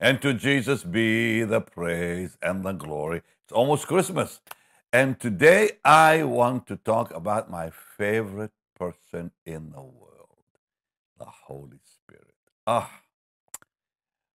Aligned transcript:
And 0.00 0.22
to 0.22 0.32
Jesus 0.32 0.82
be 0.82 1.44
the 1.44 1.60
praise 1.60 2.38
and 2.42 2.64
the 2.64 2.72
glory. 2.72 3.22
It's 3.44 3.52
almost 3.52 3.86
Christmas. 3.86 4.40
And 4.92 5.20
today 5.20 5.72
I 5.84 6.24
want 6.24 6.66
to 6.68 6.76
talk 6.76 7.14
about 7.14 7.50
my 7.50 7.70
favorite 7.98 8.52
person 8.78 9.30
in 9.44 9.70
the 9.72 9.82
world, 9.82 10.46
the 11.18 11.26
Holy 11.26 11.80
Spirit. 11.84 12.34
Ah, 12.66 13.02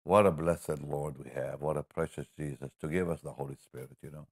what 0.04 0.26
a 0.26 0.32
blessed 0.32 0.82
Lord 0.84 1.18
we 1.24 1.32
have. 1.32 1.62
What 1.62 1.78
a 1.78 1.84
precious 1.84 2.28
Jesus 2.38 2.72
to 2.82 2.88
give 2.90 3.10
us 3.10 3.22
the 3.22 3.32
Holy 3.32 3.56
Spirit, 3.56 3.92
you 4.04 4.12
know. 4.12 4.28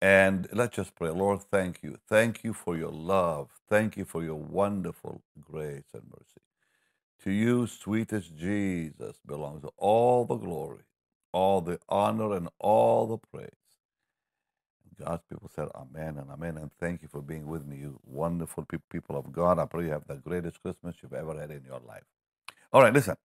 And 0.00 0.48
let's 0.52 0.76
just 0.76 0.94
pray. 0.94 1.10
Lord, 1.10 1.42
thank 1.42 1.82
you. 1.82 1.98
Thank 2.08 2.44
you 2.44 2.54
for 2.54 2.76
your 2.76 2.92
love. 2.92 3.48
Thank 3.68 3.96
you 3.96 4.04
for 4.04 4.22
your 4.22 4.36
wonderful 4.36 5.22
grace 5.40 5.88
and 5.92 6.04
mercy. 6.04 6.40
To 7.24 7.30
you, 7.30 7.66
sweetest 7.66 8.36
Jesus, 8.36 9.16
belongs 9.26 9.64
all 9.76 10.24
the 10.24 10.36
glory, 10.36 10.84
all 11.32 11.60
the 11.60 11.78
honor, 11.88 12.34
and 12.34 12.48
all 12.58 13.06
the 13.06 13.18
praise. 13.18 13.50
God's 14.98 15.22
people 15.30 15.50
said, 15.54 15.68
Amen 15.74 16.18
and 16.18 16.30
Amen. 16.30 16.58
And 16.58 16.70
thank 16.78 17.02
you 17.02 17.08
for 17.08 17.22
being 17.22 17.46
with 17.46 17.66
me, 17.66 17.76
you 17.78 17.98
wonderful 18.04 18.66
people 18.90 19.16
of 19.16 19.32
God. 19.32 19.58
I 19.58 19.66
pray 19.66 19.84
you 19.84 19.90
have 19.90 20.06
the 20.06 20.16
greatest 20.16 20.62
Christmas 20.62 20.96
you've 21.02 21.14
ever 21.14 21.38
had 21.38 21.50
in 21.50 21.64
your 21.64 21.80
life. 21.86 22.04
All 22.72 22.82
right, 22.82 22.92
listen. 22.92 23.16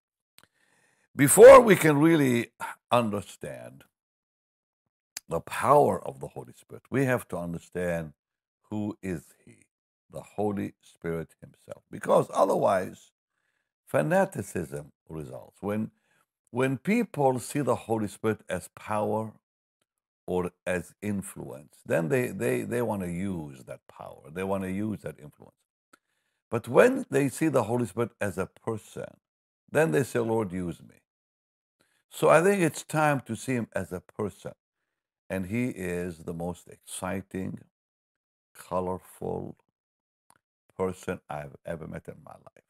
Before 1.16 1.62
we 1.62 1.75
can 1.75 1.98
really 1.98 2.52
understand 2.91 3.84
the 5.30 5.39
power 5.39 6.05
of 6.05 6.20
the 6.20 6.27
Holy 6.27 6.53
Spirit, 6.53 6.84
we 6.89 7.05
have 7.05 7.27
to 7.30 7.38
understand 7.38 8.14
who 8.70 8.98
is 9.02 9.23
He, 9.45 9.59
the 10.12 10.22
Holy 10.22 10.73
Spirit 10.81 11.30
Himself. 11.41 11.84
Because 11.91 12.27
otherwise, 12.34 13.12
fanaticism 13.88 14.91
results. 15.09 15.57
When, 15.62 15.91
when 16.52 16.78
people 16.78 17.39
see 17.39 17.61
the 17.61 17.75
Holy 17.75 18.08
Spirit 18.08 18.41
as 18.50 18.69
power 18.75 19.33
or 20.28 20.52
as 20.66 20.94
influence, 21.02 21.75
then 21.86 22.09
they, 22.09 22.28
they, 22.30 22.63
they 22.63 22.81
want 22.81 23.03
to 23.03 23.11
use 23.11 23.63
that 23.66 23.81
power, 23.88 24.31
they 24.33 24.44
want 24.44 24.63
to 24.63 24.72
use 24.72 25.02
that 25.02 25.19
influence. 25.19 25.56
But 26.52 26.67
when 26.67 27.06
they 27.09 27.30
see 27.30 27.50
the 27.50 27.63
Holy 27.63 27.86
Spirit 27.88 28.11
as 28.22 28.38
a 28.38 28.47
person, 28.47 29.08
then 29.72 29.91
they 29.91 30.03
say, 30.03 30.19
Lord, 30.19 30.52
use 30.52 30.81
me. 30.81 30.95
So 32.09 32.30
I 32.30 32.41
think 32.41 32.61
it's 32.61 32.83
time 32.83 33.22
to 33.28 33.36
see 33.36 33.53
him 33.53 33.67
as 33.75 33.91
a 33.91 34.02
person. 34.02 34.53
And 35.30 35.47
he 35.47 35.67
is 35.69 36.19
the 36.19 36.33
most 36.33 36.67
exciting, 36.69 37.59
colorful 38.58 39.58
person 40.78 41.22
I've 41.30 41.56
ever 41.66 41.88
met 41.88 42.08
in 42.08 42.16
my 42.25 42.33
life. 42.33 42.64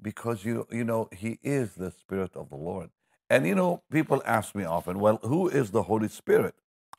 Because 0.00 0.44
you 0.44 0.66
you 0.70 0.84
know, 0.84 1.08
he 1.12 1.38
is 1.42 1.74
the 1.74 1.90
Spirit 1.90 2.36
of 2.36 2.50
the 2.50 2.56
Lord. 2.56 2.90
And 3.30 3.46
you 3.46 3.54
know, 3.54 3.82
people 3.90 4.22
ask 4.26 4.54
me 4.54 4.64
often, 4.64 4.98
well, 5.00 5.18
who 5.22 5.48
is 5.48 5.70
the 5.70 5.84
Holy 5.84 6.08
Spirit? 6.08 6.54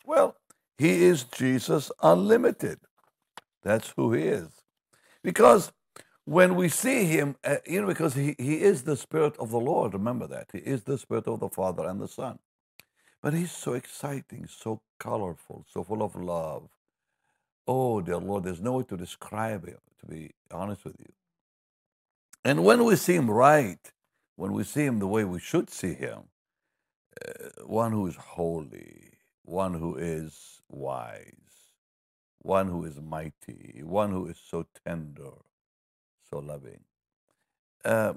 Well, 0.05 0.35
he 0.77 1.05
is 1.05 1.23
Jesus 1.23 1.91
unlimited. 2.01 2.79
That's 3.63 3.93
who 3.95 4.13
he 4.13 4.23
is. 4.23 4.49
Because 5.23 5.71
when 6.25 6.55
we 6.55 6.69
see 6.69 7.05
him, 7.05 7.35
uh, 7.43 7.57
you 7.65 7.81
know, 7.81 7.87
because 7.87 8.13
he, 8.13 8.35
he 8.37 8.61
is 8.61 8.83
the 8.83 8.97
Spirit 8.97 9.35
of 9.37 9.51
the 9.51 9.59
Lord, 9.59 9.93
remember 9.93 10.27
that. 10.27 10.49
He 10.51 10.59
is 10.59 10.83
the 10.83 10.97
Spirit 10.97 11.27
of 11.27 11.39
the 11.39 11.49
Father 11.49 11.87
and 11.87 12.01
the 12.01 12.07
Son. 12.07 12.39
But 13.21 13.33
he's 13.33 13.51
so 13.51 13.73
exciting, 13.73 14.47
so 14.47 14.81
colorful, 14.99 15.65
so 15.67 15.83
full 15.83 16.03
of 16.03 16.15
love. 16.15 16.69
Oh, 17.67 18.01
dear 18.01 18.17
Lord, 18.17 18.43
there's 18.43 18.61
no 18.61 18.73
way 18.73 18.83
to 18.83 18.97
describe 18.97 19.67
him, 19.67 19.79
to 20.01 20.05
be 20.05 20.31
honest 20.51 20.85
with 20.85 20.95
you. 20.99 21.11
And 22.43 22.63
when 22.65 22.85
we 22.85 22.95
see 22.95 23.15
him 23.15 23.29
right, 23.29 23.79
when 24.35 24.53
we 24.53 24.63
see 24.63 24.85
him 24.85 24.99
the 24.99 25.07
way 25.07 25.25
we 25.25 25.39
should 25.39 25.69
see 25.69 25.93
him, 25.93 26.23
uh, 27.27 27.65
one 27.65 27.91
who 27.91 28.07
is 28.07 28.15
holy, 28.15 29.11
one 29.43 29.73
who 29.75 29.95
is 29.97 30.61
wise, 30.69 31.33
one 32.39 32.67
who 32.67 32.85
is 32.85 32.99
mighty, 33.01 33.81
one 33.83 34.11
who 34.11 34.27
is 34.27 34.37
so 34.37 34.65
tender, 34.85 35.33
so 36.29 36.39
loving, 36.39 36.81
uh, 37.85 38.13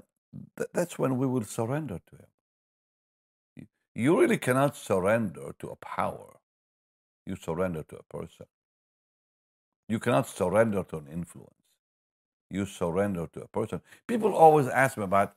th- 0.57 0.69
that's 0.73 0.99
when 0.99 1.17
we 1.17 1.27
will 1.27 1.43
surrender 1.45 1.99
to 2.09 2.15
him. 2.17 3.67
You 3.95 4.19
really 4.19 4.37
cannot 4.37 4.75
surrender 4.77 5.53
to 5.59 5.69
a 5.69 5.75
power. 5.77 6.37
You 7.25 7.35
surrender 7.35 7.83
to 7.83 7.97
a 7.97 8.03
person. 8.03 8.47
You 9.89 9.99
cannot 9.99 10.27
surrender 10.27 10.83
to 10.85 10.97
an 10.97 11.07
influence. 11.11 11.60
You 12.51 12.67
surrender 12.67 13.27
to 13.33 13.43
a 13.43 13.49
person. 13.49 13.81
People 14.07 14.33
always 14.35 14.67
ask 14.67 14.97
me 14.97 15.05
about, 15.05 15.35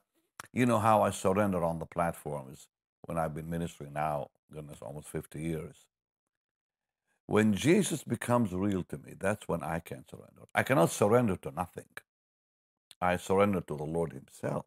you 0.52 0.66
know, 0.66 0.80
how 0.80 1.02
I 1.02 1.10
surrender 1.10 1.64
on 1.64 1.80
the 1.80 1.86
platforms 1.86 2.68
when 3.02 3.18
I've 3.18 3.34
been 3.34 3.50
ministering 3.50 3.94
now, 3.94 4.30
goodness, 4.52 4.78
almost 4.82 5.08
50 5.08 5.40
years. 5.40 5.76
When 7.26 7.54
Jesus 7.54 8.04
becomes 8.04 8.52
real 8.52 8.84
to 8.84 8.98
me, 8.98 9.14
that's 9.18 9.48
when 9.48 9.62
I 9.64 9.80
can 9.80 10.04
surrender. 10.10 10.42
I 10.54 10.64
cannot 10.64 10.90
surrender 10.92 11.36
to 11.38 11.52
nothing. 11.52 11.88
I 13.02 13.16
surrender 13.18 13.60
to 13.62 13.76
the 13.76 13.84
Lord 13.84 14.12
Himself. 14.12 14.66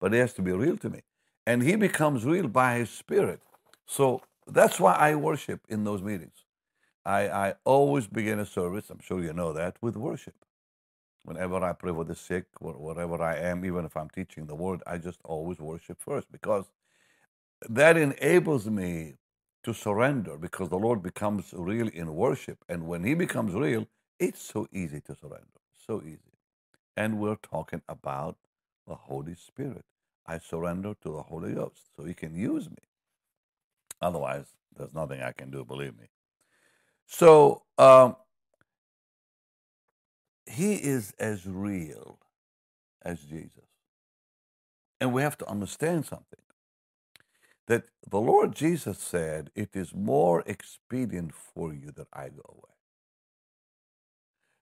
But 0.00 0.12
He 0.14 0.20
has 0.20 0.34
to 0.34 0.42
be 0.42 0.52
real 0.52 0.76
to 0.78 0.90
me 0.90 1.02
and 1.46 1.62
he 1.62 1.76
becomes 1.76 2.24
real 2.24 2.48
by 2.48 2.78
his 2.78 2.90
spirit. 2.90 3.40
So 3.86 4.22
that's 4.46 4.80
why 4.80 4.94
I 4.94 5.16
worship 5.16 5.62
in 5.68 5.84
those 5.84 6.02
meetings. 6.02 6.44
I, 7.06 7.28
I 7.28 7.54
always 7.64 8.06
begin 8.06 8.38
a 8.40 8.46
service, 8.46 8.90
I'm 8.90 9.00
sure 9.00 9.22
you 9.22 9.32
know 9.32 9.52
that, 9.54 9.76
with 9.82 9.96
worship. 9.96 10.34
Whenever 11.28 11.62
I 11.62 11.74
pray 11.74 11.92
for 11.92 12.06
the 12.06 12.14
sick, 12.14 12.46
wherever 12.58 13.22
I 13.22 13.36
am, 13.36 13.62
even 13.66 13.84
if 13.84 13.94
I'm 13.98 14.08
teaching 14.08 14.46
the 14.46 14.54
word, 14.54 14.82
I 14.86 14.96
just 14.96 15.18
always 15.24 15.58
worship 15.58 16.00
first 16.00 16.32
because 16.32 16.64
that 17.68 17.98
enables 17.98 18.66
me 18.70 19.16
to 19.64 19.74
surrender 19.74 20.38
because 20.38 20.70
the 20.70 20.78
Lord 20.78 21.02
becomes 21.02 21.52
real 21.52 21.88
in 21.88 22.14
worship. 22.14 22.64
And 22.70 22.88
when 22.88 23.04
He 23.04 23.12
becomes 23.12 23.52
real, 23.52 23.86
it's 24.18 24.40
so 24.42 24.68
easy 24.72 25.02
to 25.02 25.14
surrender. 25.14 25.60
So 25.86 26.00
easy. 26.02 26.32
And 26.96 27.18
we're 27.20 27.36
talking 27.36 27.82
about 27.90 28.38
the 28.86 28.94
Holy 28.94 29.34
Spirit. 29.34 29.84
I 30.26 30.38
surrender 30.38 30.94
to 31.02 31.12
the 31.12 31.22
Holy 31.24 31.52
Ghost 31.52 31.90
so 31.94 32.04
He 32.06 32.14
can 32.14 32.34
use 32.34 32.70
me. 32.70 32.84
Otherwise, 34.00 34.46
there's 34.74 34.94
nothing 34.94 35.20
I 35.20 35.32
can 35.32 35.50
do, 35.50 35.62
believe 35.62 35.98
me. 35.98 36.06
So, 37.06 37.64
um, 37.78 38.16
He 40.48 40.74
is 40.74 41.14
as 41.18 41.46
real 41.46 42.18
as 43.02 43.20
Jesus. 43.20 43.64
And 45.00 45.12
we 45.12 45.22
have 45.22 45.38
to 45.38 45.48
understand 45.48 46.06
something 46.06 46.40
that 47.66 47.84
the 48.10 48.20
Lord 48.20 48.54
Jesus 48.54 48.98
said, 48.98 49.50
It 49.54 49.70
is 49.74 49.94
more 49.94 50.42
expedient 50.46 51.34
for 51.34 51.72
you 51.72 51.92
that 51.96 52.08
I 52.12 52.28
go 52.30 52.42
away. 52.48 52.74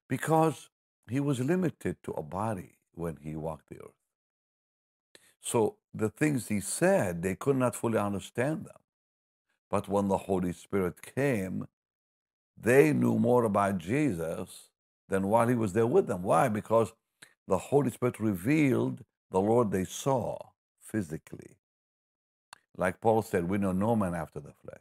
Because 0.09 0.71
he 1.09 1.21
was 1.21 1.41
limited 1.41 1.97
to 2.05 2.13
a 2.13 2.23
body 2.23 2.79
when 2.95 3.17
he 3.23 3.37
walked 3.37 3.69
the 3.69 3.77
earth. 3.77 3.91
So 5.41 5.77
the 5.95 6.09
things 6.09 6.49
he 6.49 6.61
said, 6.61 7.23
they 7.23 7.37
could 7.37 7.57
not 7.57 7.77
fully 7.77 7.99
understand 7.99 8.67
them. 8.67 8.81
But 9.71 9.89
when 9.89 10.09
the 10.09 10.19
Holy 10.19 10.53
Spirit 10.53 11.15
came, 11.15 11.67
they 12.57 12.93
knew 12.93 13.19
more 13.19 13.45
about 13.45 13.79
Jesus 13.79 14.71
than 15.09 15.29
while 15.29 15.49
he 15.49 15.55
was 15.55 15.73
there 15.73 15.87
with 15.87 16.07
them. 16.07 16.23
Why? 16.23 16.49
Because 16.49 16.93
the 17.49 17.59
Holy 17.59 17.91
Spirit 17.91 18.21
revealed 18.21 19.05
the 19.31 19.41
Lord 19.41 19.71
they 19.71 19.85
saw 19.85 20.39
physically. 20.81 21.57
Like 22.77 23.01
Paul 23.01 23.23
said, 23.23 23.49
we 23.49 23.59
know 23.59 23.73
no 23.73 23.97
man 23.97 24.15
after 24.15 24.41
the 24.41 24.53
flesh. 24.65 24.81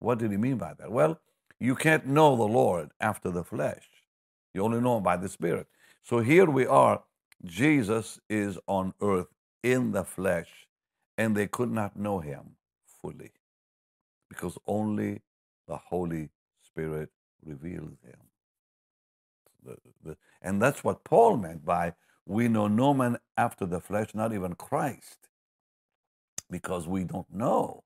What 0.00 0.18
did 0.18 0.30
he 0.30 0.36
mean 0.36 0.58
by 0.58 0.74
that? 0.74 0.92
Well, 0.92 1.20
you 1.60 1.74
can't 1.76 2.06
know 2.06 2.36
the 2.36 2.44
Lord 2.44 2.90
after 3.00 3.30
the 3.30 3.44
flesh. 3.44 3.84
You 4.54 4.62
only 4.64 4.80
know 4.80 4.98
him 4.98 5.02
by 5.04 5.16
the 5.16 5.28
Spirit. 5.28 5.66
So 6.04 6.20
here 6.20 6.46
we 6.46 6.66
are. 6.66 7.02
Jesus 7.44 8.20
is 8.30 8.58
on 8.66 8.94
earth 9.02 9.28
in 9.62 9.92
the 9.92 10.04
flesh, 10.04 10.48
and 11.18 11.36
they 11.36 11.48
could 11.48 11.70
not 11.70 11.96
know 11.96 12.20
him 12.20 12.56
fully 13.02 13.32
because 14.28 14.58
only 14.66 15.22
the 15.68 15.76
Holy 15.76 16.30
Spirit 16.62 17.10
reveals 17.44 17.98
him. 18.04 18.29
The, 19.64 19.76
the, 20.04 20.16
and 20.42 20.60
that's 20.60 20.82
what 20.82 21.04
Paul 21.04 21.36
meant 21.36 21.64
by 21.64 21.94
we 22.26 22.48
know 22.48 22.68
no 22.68 22.94
man 22.94 23.18
after 23.36 23.66
the 23.66 23.80
flesh, 23.80 24.14
not 24.14 24.32
even 24.32 24.54
Christ, 24.54 25.28
because 26.50 26.86
we 26.86 27.04
don't 27.04 27.32
know 27.32 27.84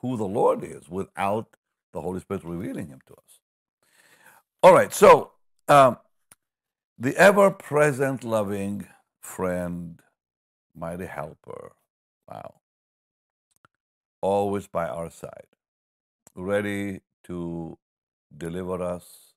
who 0.00 0.16
the 0.16 0.26
Lord 0.26 0.62
is 0.62 0.88
without 0.88 1.56
the 1.92 2.00
Holy 2.00 2.20
Spirit 2.20 2.44
revealing 2.44 2.88
him 2.88 3.00
to 3.06 3.14
us. 3.14 3.40
All 4.62 4.72
right, 4.72 4.92
so 4.92 5.32
um, 5.68 5.98
the 6.98 7.16
ever 7.16 7.50
present, 7.50 8.22
loving 8.22 8.86
friend 9.20 10.00
mighty 10.74 11.06
helper. 11.06 11.72
Wow. 12.30 12.60
Always 14.20 14.68
by 14.68 14.86
our 14.86 15.10
side, 15.10 15.48
ready 16.36 17.00
to 17.24 17.76
deliver 18.36 18.80
us 18.82 19.31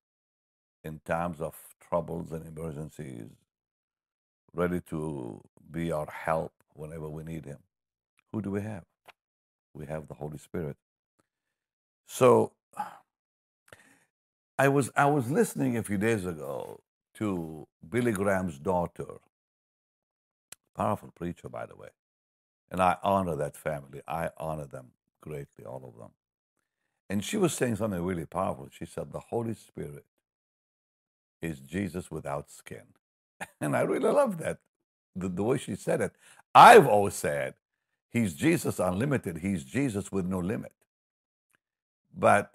in 0.85 1.01
times 1.05 1.41
of 1.41 1.55
troubles 1.89 2.31
and 2.31 2.47
emergencies, 2.47 3.29
ready 4.53 4.81
to 4.89 5.41
be 5.71 5.91
our 5.91 6.07
help 6.07 6.53
whenever 6.75 7.09
we 7.09 7.23
need 7.23 7.45
Him. 7.45 7.59
Who 8.31 8.41
do 8.41 8.51
we 8.51 8.61
have? 8.61 8.85
We 9.73 9.87
have 9.87 10.07
the 10.07 10.15
Holy 10.15 10.37
Spirit. 10.37 10.77
So 12.07 12.53
I 14.59 14.69
was 14.69 14.91
I 14.95 15.05
was 15.07 15.31
listening 15.31 15.77
a 15.77 15.83
few 15.83 15.97
days 15.97 16.25
ago 16.25 16.81
to 17.15 17.67
Billy 17.89 18.13
Graham's 18.13 18.59
daughter. 18.59 19.15
Powerful 20.75 21.11
preacher, 21.15 21.49
by 21.49 21.65
the 21.65 21.75
way. 21.75 21.89
And 22.71 22.81
I 22.81 22.97
honor 23.03 23.35
that 23.37 23.57
family. 23.57 24.01
I 24.07 24.29
honor 24.37 24.67
them 24.67 24.91
greatly, 25.21 25.65
all 25.65 25.83
of 25.85 25.99
them. 25.99 26.11
And 27.09 27.23
she 27.23 27.37
was 27.37 27.53
saying 27.53 27.77
something 27.77 28.03
really 28.03 28.25
powerful. 28.25 28.69
She 28.71 28.85
said, 28.85 29.11
The 29.11 29.19
Holy 29.19 29.53
Spirit 29.55 30.05
is 31.41 31.59
Jesus 31.59 32.11
without 32.11 32.51
skin. 32.51 32.83
And 33.61 33.75
I 33.75 33.81
really 33.81 34.11
love 34.11 34.37
that, 34.39 34.59
the, 35.15 35.29
the 35.29 35.43
way 35.43 35.57
she 35.57 35.75
said 35.75 36.01
it. 36.01 36.13
I've 36.55 36.87
always 36.87 37.15
said, 37.15 37.55
He's 38.11 38.33
Jesus 38.33 38.79
unlimited, 38.79 39.39
He's 39.39 39.63
Jesus 39.63 40.11
with 40.11 40.25
no 40.25 40.39
limit. 40.39 40.73
But 42.17 42.53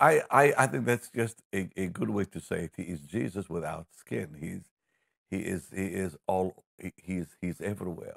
I, 0.00 0.22
I, 0.30 0.54
I 0.58 0.66
think 0.66 0.86
that's 0.86 1.10
just 1.10 1.42
a, 1.54 1.68
a 1.76 1.86
good 1.88 2.10
way 2.10 2.24
to 2.26 2.40
say 2.40 2.64
it. 2.64 2.72
He 2.76 2.84
is 2.84 3.00
Jesus 3.00 3.48
without 3.50 3.86
skin. 3.96 4.36
He's 4.40 4.62
he 5.30 5.38
is 5.38 5.68
he 5.74 5.86
is 5.86 6.16
all 6.26 6.64
he, 6.78 6.92
he's 6.96 7.26
he's 7.40 7.60
everywhere, 7.60 8.16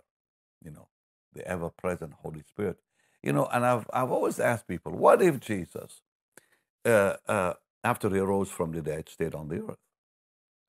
you 0.64 0.72
know, 0.72 0.88
the 1.34 1.48
ever 1.48 1.69
present 1.69 2.14
Holy 2.22 2.44
Spirit. 2.44 2.78
You 3.24 3.34
know, 3.34 3.48
and 3.52 3.66
I've 3.66 3.88
I've 3.94 4.12
always 4.12 4.40
asked 4.40 4.68
people, 4.68 4.94
what 4.94 5.22
if 5.22 5.40
Jesus, 5.40 6.02
uh, 6.86 7.16
uh, 7.28 7.54
after 7.84 8.10
he 8.10 8.19
rose 8.19 8.50
from 8.50 8.72
the 8.74 8.81
dead, 8.81 9.10
stayed 9.10 9.36
on 9.36 9.50
the 9.50 9.57
earth? 9.64 9.80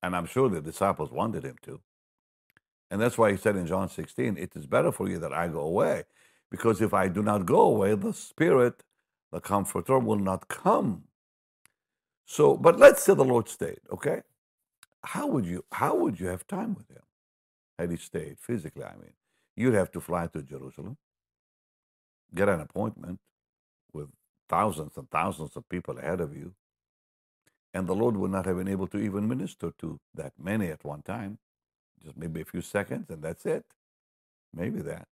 And 0.03 0.15
I'm 0.15 0.27
sure 0.27 0.49
the 0.49 0.61
disciples 0.61 1.11
wanted 1.11 1.45
him 1.45 1.57
to. 1.63 1.81
And 2.91 3.01
that's 3.01 3.17
why 3.17 3.31
he 3.31 3.37
said 3.37 3.55
in 3.55 3.67
John 3.67 3.89
16, 3.89 4.37
it 4.37 4.55
is 4.55 4.67
better 4.67 4.91
for 4.91 5.09
you 5.09 5.19
that 5.19 5.33
I 5.33 5.47
go 5.47 5.61
away, 5.61 6.03
because 6.51 6.81
if 6.81 6.93
I 6.93 7.07
do 7.07 7.23
not 7.23 7.47
go 7.47 7.61
away, 7.61 7.95
the 7.95 8.13
Spirit, 8.13 8.83
the 9.31 9.41
Comforter, 9.41 9.99
will 9.99 10.19
not 10.19 10.49
come. 10.49 11.05
So, 12.25 12.57
but 12.57 12.77
let's 12.79 13.03
say 13.03 13.15
the 13.15 13.25
Lord 13.25 13.49
stayed, 13.49 13.81
okay? 13.91 14.21
How 15.03 15.27
would 15.27 15.45
you 15.45 15.65
how 15.71 15.95
would 15.95 16.19
you 16.19 16.27
have 16.27 16.47
time 16.47 16.75
with 16.75 16.89
him 16.89 17.03
had 17.79 17.91
he 17.91 17.97
stayed 17.97 18.39
physically? 18.39 18.83
I 18.85 18.95
mean, 18.95 19.13
you'd 19.55 19.73
have 19.73 19.91
to 19.93 20.01
fly 20.01 20.27
to 20.27 20.41
Jerusalem 20.43 20.97
get 22.35 22.49
an 22.49 22.61
appointment 22.61 23.19
with 23.93 24.09
thousands 24.49 24.97
and 24.97 25.09
thousands 25.11 25.55
of 25.55 25.67
people 25.69 25.97
ahead 25.99 26.21
of 26.21 26.35
you, 26.35 26.53
and 27.73 27.87
the 27.87 27.95
Lord 27.95 28.17
would 28.17 28.31
not 28.31 28.45
have 28.45 28.57
been 28.57 28.67
able 28.67 28.87
to 28.87 28.97
even 28.97 29.27
minister 29.27 29.71
to 29.79 29.99
that 30.13 30.33
many 30.39 30.67
at 30.67 30.83
one 30.83 31.01
time. 31.01 31.39
Just 32.03 32.17
maybe 32.17 32.41
a 32.41 32.45
few 32.45 32.61
seconds, 32.61 33.09
and 33.09 33.21
that's 33.23 33.45
it. 33.45 33.65
Maybe 34.53 34.81
that. 34.81 35.07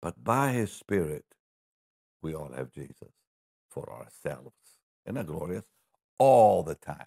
But 0.00 0.22
by 0.22 0.52
His 0.52 0.72
Spirit, 0.72 1.24
we 2.20 2.34
all 2.34 2.52
have 2.54 2.72
Jesus 2.72 3.12
for 3.68 3.90
ourselves. 3.90 4.56
Isn't 5.06 5.14
that 5.14 5.26
glorious? 5.26 5.64
All 6.18 6.62
the 6.62 6.74
time, 6.74 7.06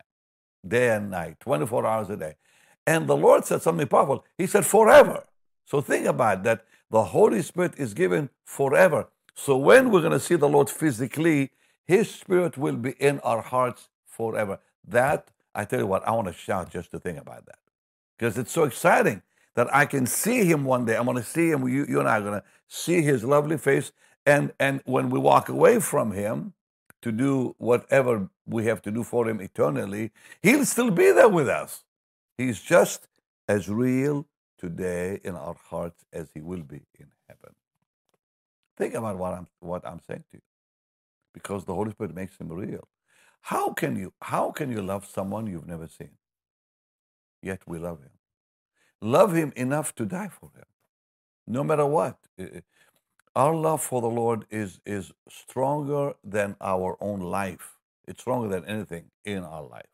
day 0.68 0.90
and 0.90 1.12
night, 1.12 1.40
24 1.40 1.86
hours 1.86 2.10
a 2.10 2.18
day. 2.18 2.36
And 2.88 3.08
the 3.08 3.16
Lord 3.16 3.46
said 3.46 3.62
something 3.62 3.88
powerful. 3.88 4.26
He 4.38 4.48
said, 4.48 4.66
forever. 4.66 5.24
So 5.66 5.82
think 5.82 6.06
about 6.06 6.44
that. 6.44 6.66
The 6.92 7.04
Holy 7.04 7.42
Spirit 7.42 7.74
is 7.78 7.94
given 7.94 8.30
forever. 8.44 9.08
So 9.34 9.58
when 9.58 9.92
we're 9.92 10.02
going 10.02 10.12
to 10.12 10.20
see 10.20 10.36
the 10.36 10.50
Lord 10.50 10.70
physically, 10.70 11.52
His 11.86 12.10
Spirit 12.10 12.58
will 12.58 12.76
be 12.76 12.92
in 12.92 13.20
our 13.20 13.42
hearts 13.42 13.90
forever. 14.06 14.60
That, 14.88 15.30
I 15.54 15.66
tell 15.66 15.80
you 15.80 15.88
what, 15.88 16.08
I 16.08 16.12
want 16.12 16.28
to 16.28 16.34
shout 16.34 16.72
just 16.72 16.92
to 16.92 17.00
think 17.00 17.20
about 17.20 17.46
that. 17.46 17.60
Because 18.18 18.38
it's 18.38 18.52
so 18.52 18.64
exciting 18.64 19.22
that 19.56 19.74
I 19.74 19.86
can 19.86 20.06
see 20.06 20.46
Him 20.46 20.64
one 20.64 20.86
day. 20.86 20.98
I'm 20.98 21.06
going 21.06 21.18
to 21.18 21.24
see 21.24 21.50
Him. 21.50 21.68
You, 21.68 21.86
you 21.88 22.00
and 22.00 22.10
I 22.10 22.18
are 22.18 22.22
going 22.22 22.42
to 22.42 22.44
see 22.68 23.02
His 23.02 23.24
lovely 23.24 23.58
face. 23.58 23.92
And, 24.26 24.52
and 24.60 24.82
when 24.86 25.10
we 25.10 25.20
walk 25.20 25.50
away 25.50 25.80
from 25.80 26.12
Him 26.12 26.54
to 27.02 27.12
do 27.12 27.56
whatever 27.58 28.30
we 28.46 28.66
have 28.66 28.82
to 28.84 28.92
do 28.92 29.04
for 29.04 29.30
Him 29.30 29.40
eternally, 29.40 30.12
He'll 30.42 30.66
still 30.66 30.92
be 30.92 31.12
there 31.12 31.30
with 31.30 31.48
us. 31.48 31.84
He's 32.38 32.60
just 32.62 33.08
as 33.48 33.70
real 33.70 34.28
today 34.58 35.20
in 35.24 35.36
our 35.36 35.56
hearts 35.70 36.06
as 36.12 36.28
he 36.34 36.42
will 36.42 36.64
be 36.64 36.82
in 37.00 37.08
heaven. 37.28 37.54
Think 38.78 38.94
about 38.94 39.18
what 39.18 39.34
I'm 39.34 39.48
what 39.60 39.86
I'm 39.86 40.02
saying 40.08 40.24
to 40.32 40.38
you. 40.38 40.55
Because 41.36 41.66
the 41.66 41.76
Holy 41.76 41.92
Spirit 41.92 42.16
makes 42.16 42.38
him 42.40 42.50
real. 42.52 42.88
How 43.42 43.74
can 43.74 43.98
you 43.98 44.14
how 44.24 44.52
can 44.52 44.72
you 44.72 44.84
love 44.84 45.06
someone 45.08 45.48
you've 45.48 45.68
never 45.68 45.90
seen? 45.90 46.18
Yet 47.44 47.62
we 47.68 47.80
love 47.80 48.00
him. 48.02 48.12
Love 49.02 49.36
him 49.36 49.54
enough 49.58 49.96
to 49.96 50.06
die 50.06 50.30
for 50.30 50.52
him. 50.58 50.66
No 51.48 51.64
matter 51.64 51.88
what. 51.88 52.18
Our 53.36 53.56
love 53.56 53.84
for 53.84 54.02
the 54.02 54.10
Lord 54.10 54.46
is 54.52 54.82
is 54.86 55.14
stronger 55.30 56.16
than 56.24 56.58
our 56.62 56.98
own 57.02 57.22
life. 57.22 57.78
It's 58.08 58.22
stronger 58.22 58.50
than 58.50 58.66
anything 58.66 59.12
in 59.26 59.44
our 59.44 59.64
life. 59.64 59.94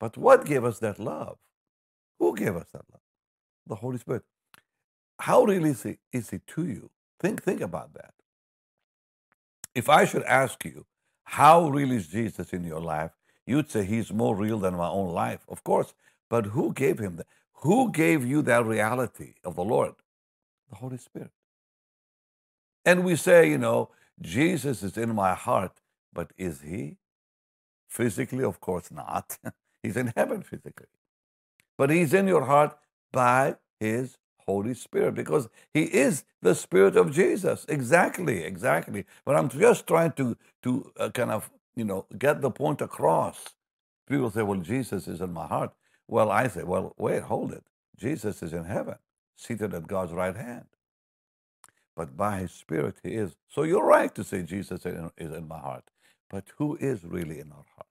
But 0.00 0.18
what 0.18 0.46
gave 0.46 0.64
us 0.64 0.80
that 0.80 1.00
love? 1.00 1.38
Who 2.20 2.36
gave 2.36 2.56
us 2.56 2.68
that 2.72 2.84
love? 2.92 3.00
the 3.68 3.76
Holy 3.76 3.98
Spirit. 3.98 4.24
How 5.20 5.44
real 5.44 5.66
is 5.66 5.84
he, 5.84 5.98
is 6.12 6.30
he 6.30 6.40
to 6.48 6.66
you? 6.66 6.90
Think, 7.20 7.42
think 7.44 7.60
about 7.62 7.94
that. 7.94 8.14
If 9.74 9.88
I 9.88 10.04
should 10.04 10.22
ask 10.24 10.64
you, 10.64 10.86
how 11.24 11.68
real 11.68 11.92
is 11.92 12.08
Jesus 12.08 12.52
in 12.52 12.64
your 12.64 12.80
life? 12.80 13.12
You'd 13.46 13.70
say 13.70 13.84
he's 13.84 14.12
more 14.12 14.36
real 14.36 14.58
than 14.58 14.76
my 14.76 14.88
own 14.88 15.12
life, 15.12 15.40
of 15.48 15.64
course. 15.64 15.94
But 16.28 16.46
who 16.46 16.72
gave 16.72 16.98
him 16.98 17.16
that? 17.16 17.26
Who 17.62 17.90
gave 17.90 18.26
you 18.26 18.42
that 18.42 18.64
reality 18.66 19.34
of 19.44 19.56
the 19.56 19.64
Lord? 19.64 19.94
The 20.70 20.76
Holy 20.76 20.98
Spirit. 20.98 21.30
And 22.84 23.04
we 23.04 23.16
say, 23.16 23.48
you 23.48 23.58
know, 23.58 23.90
Jesus 24.20 24.82
is 24.82 24.96
in 24.96 25.14
my 25.14 25.34
heart, 25.34 25.80
but 26.12 26.32
is 26.36 26.62
he? 26.62 26.96
Physically, 27.88 28.44
of 28.44 28.60
course 28.60 28.90
not. 28.90 29.38
he's 29.82 29.96
in 29.96 30.12
heaven 30.16 30.42
physically. 30.42 30.86
But 31.78 31.90
he's 31.90 32.12
in 32.12 32.26
your 32.26 32.44
heart 32.44 32.76
by 33.12 33.56
his 33.78 34.16
Holy 34.46 34.74
Spirit 34.74 35.14
because 35.14 35.48
he 35.74 35.84
is 35.84 36.24
the 36.42 36.54
Spirit 36.54 36.96
of 36.96 37.12
Jesus. 37.12 37.66
Exactly, 37.68 38.44
exactly. 38.44 39.04
But 39.24 39.36
I'm 39.36 39.48
just 39.48 39.86
trying 39.86 40.12
to, 40.12 40.36
to 40.62 40.92
uh, 40.98 41.10
kind 41.10 41.30
of, 41.30 41.50
you 41.76 41.84
know, 41.84 42.06
get 42.18 42.40
the 42.40 42.50
point 42.50 42.80
across. 42.80 43.54
People 44.08 44.30
say, 44.30 44.42
well, 44.42 44.60
Jesus 44.60 45.08
is 45.08 45.20
in 45.20 45.32
my 45.32 45.46
heart. 45.46 45.72
Well, 46.08 46.30
I 46.30 46.48
say, 46.48 46.64
well, 46.64 46.94
wait, 46.98 47.22
hold 47.24 47.52
it. 47.52 47.64
Jesus 47.98 48.42
is 48.42 48.52
in 48.52 48.64
heaven, 48.64 48.96
seated 49.36 49.74
at 49.74 49.86
God's 49.88 50.12
right 50.12 50.36
hand. 50.36 50.66
But 51.96 52.16
by 52.16 52.38
his 52.40 52.52
Spirit, 52.52 52.96
he 53.02 53.10
is. 53.10 53.36
So 53.48 53.64
you're 53.64 53.84
right 53.86 54.14
to 54.14 54.24
say 54.24 54.42
Jesus 54.42 54.86
is 54.86 55.32
in 55.32 55.48
my 55.48 55.58
heart. 55.58 55.84
But 56.30 56.44
who 56.58 56.76
is 56.76 57.04
really 57.04 57.40
in 57.40 57.52
our 57.52 57.66
heart? 57.76 57.88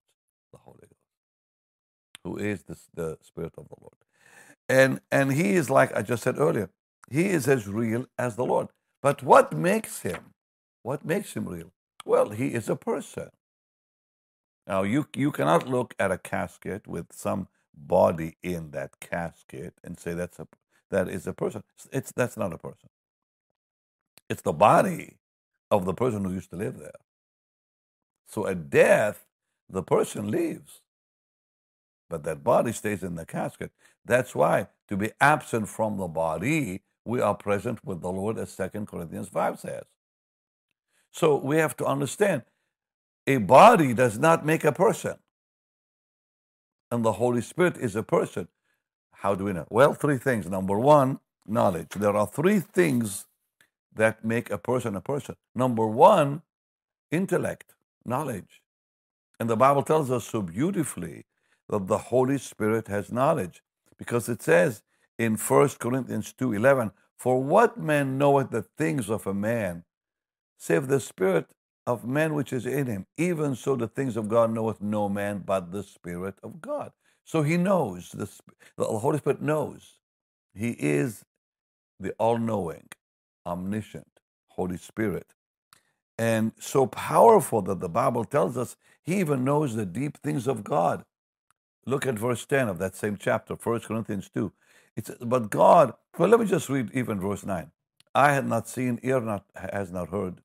The 0.51 0.59
Holy 0.59 0.79
Ghost. 0.81 0.95
Who 2.23 2.37
is 2.37 2.63
the, 2.63 2.77
the 2.95 3.17
Spirit 3.21 3.53
of 3.57 3.69
the 3.69 3.75
Lord. 3.81 3.95
And, 4.71 5.01
and 5.11 5.33
he 5.33 5.51
is 5.55 5.69
like 5.69 5.95
I 5.97 6.03
just 6.03 6.23
said 6.23 6.39
earlier, 6.39 6.71
he 7.11 7.27
is 7.27 7.49
as 7.49 7.67
real 7.67 8.07
as 8.19 8.37
the 8.37 8.45
Lord. 8.45 8.69
But 9.03 9.23
what 9.23 9.53
makes 9.53 10.01
him? 10.03 10.33
What 10.83 11.05
makes 11.05 11.35
him 11.35 11.47
real? 11.49 11.73
Well, 12.05 12.31
he 12.31 12.49
is 12.49 12.69
a 12.69 12.77
person. 12.77 13.31
Now, 14.67 14.83
you, 14.83 15.07
you 15.15 15.31
cannot 15.31 15.69
look 15.69 15.95
at 15.99 16.11
a 16.11 16.19
casket 16.19 16.87
with 16.87 17.07
some 17.13 17.49
body 17.75 18.37
in 18.43 18.71
that 18.71 18.99
casket 19.01 19.75
and 19.83 19.99
say 19.99 20.15
that's 20.15 20.39
a, 20.39 20.47
that 20.91 21.09
is 21.09 21.27
a 21.27 21.33
person. 21.33 21.63
It's, 21.93 22.13
that's 22.13 22.37
not 22.37 22.53
a 22.53 22.59
person. 22.59 22.89
It's 24.29 24.43
the 24.43 24.53
body 24.53 25.17
of 25.71 25.85
the 25.85 25.95
person 25.95 26.25
who 26.25 26.33
used 26.33 26.51
to 26.51 26.57
live 26.57 26.79
there. 26.79 26.91
So 28.27 28.47
at 28.47 28.69
death, 28.69 29.25
the 29.69 29.83
person 29.83 30.31
leaves 30.31 30.81
but 32.09 32.23
that 32.23 32.43
body 32.43 32.71
stays 32.71 33.03
in 33.03 33.15
the 33.15 33.25
casket. 33.25 33.71
That's 34.05 34.35
why 34.35 34.67
to 34.87 34.97
be 34.97 35.11
absent 35.19 35.69
from 35.69 35.97
the 35.97 36.07
body, 36.07 36.81
we 37.05 37.21
are 37.21 37.35
present 37.35 37.83
with 37.85 38.01
the 38.01 38.11
Lord, 38.11 38.37
as 38.37 38.55
2 38.55 38.85
Corinthians 38.85 39.29
5 39.29 39.59
says. 39.59 39.83
So 41.11 41.35
we 41.37 41.57
have 41.57 41.75
to 41.77 41.85
understand 41.85 42.43
a 43.27 43.37
body 43.37 43.93
does 43.93 44.17
not 44.17 44.45
make 44.45 44.63
a 44.63 44.71
person. 44.71 45.15
And 46.89 47.05
the 47.05 47.13
Holy 47.13 47.41
Spirit 47.41 47.77
is 47.77 47.95
a 47.95 48.03
person. 48.03 48.47
How 49.13 49.35
do 49.35 49.45
we 49.45 49.53
know? 49.53 49.67
Well, 49.69 49.93
three 49.93 50.17
things. 50.17 50.49
Number 50.49 50.77
one, 50.79 51.19
knowledge. 51.47 51.89
There 51.95 52.15
are 52.15 52.27
three 52.27 52.59
things 52.59 53.27
that 53.93 54.25
make 54.25 54.49
a 54.49 54.57
person 54.57 54.95
a 54.95 55.01
person. 55.01 55.35
Number 55.53 55.85
one, 55.85 56.41
intellect, 57.11 57.75
knowledge. 58.05 58.61
And 59.39 59.49
the 59.49 59.55
Bible 59.55 59.83
tells 59.83 60.11
us 60.11 60.25
so 60.25 60.41
beautifully 60.41 61.25
that 61.69 61.87
the 61.87 61.97
Holy 61.97 62.37
Spirit 62.37 62.87
has 62.87 63.11
knowledge. 63.11 63.61
Because 64.01 64.29
it 64.29 64.41
says 64.41 64.81
in 65.19 65.35
1 65.35 65.69
Corinthians 65.79 66.33
2.11, 66.39 66.91
For 67.19 67.43
what 67.43 67.77
man 67.77 68.17
knoweth 68.17 68.49
the 68.49 68.63
things 68.63 69.11
of 69.11 69.27
a 69.27 69.35
man, 69.35 69.83
save 70.57 70.87
the 70.87 70.99
Spirit 70.99 71.51
of 71.85 72.03
man 72.03 72.33
which 72.33 72.51
is 72.51 72.65
in 72.65 72.87
him? 72.87 73.05
Even 73.19 73.55
so 73.55 73.75
the 73.75 73.87
things 73.87 74.17
of 74.17 74.27
God 74.27 74.51
knoweth 74.51 74.81
no 74.81 75.07
man 75.07 75.43
but 75.45 75.71
the 75.71 75.83
Spirit 75.83 76.35
of 76.41 76.61
God. 76.61 76.93
So 77.25 77.43
he 77.43 77.57
knows, 77.57 78.09
the, 78.11 78.27
the 78.75 78.85
Holy 78.85 79.19
Spirit 79.19 79.43
knows. 79.43 79.99
He 80.55 80.71
is 80.71 81.23
the 81.99 82.13
all-knowing. 82.19 82.89
omniscient 83.45 84.07
Holy 84.49 84.77
Spirit. 84.77 85.27
And 86.17 86.53
so 86.59 86.87
powerful 86.87 87.61
that 87.63 87.81
the 87.81 87.89
Bible 87.89 88.25
tells 88.25 88.57
us 88.57 88.77
he 89.03 89.19
even 89.19 89.43
knows 89.45 89.75
the 89.75 89.85
deep 89.85 90.17
things 90.17 90.47
of 90.47 90.63
God. 90.63 91.05
Look 91.85 92.05
at 92.05 92.19
verse 92.19 92.45
10 92.45 92.69
of 92.69 92.77
that 92.79 92.95
same 92.95 93.17
chapter, 93.17 93.55
1 93.55 93.79
Corinthians 93.81 94.29
2. 94.33 94.51
It's, 94.95 95.11
but 95.21 95.49
God, 95.49 95.93
well, 96.17 96.29
let 96.29 96.39
me 96.39 96.45
just 96.45 96.69
read 96.69 96.91
even 96.93 97.19
verse 97.19 97.45
9. 97.45 97.71
I 98.13 98.33
had 98.33 98.45
not 98.47 98.67
seen, 98.67 98.99
ear 99.03 99.21
not, 99.21 99.45
has 99.55 99.91
not 99.91 100.09
heard 100.09 100.41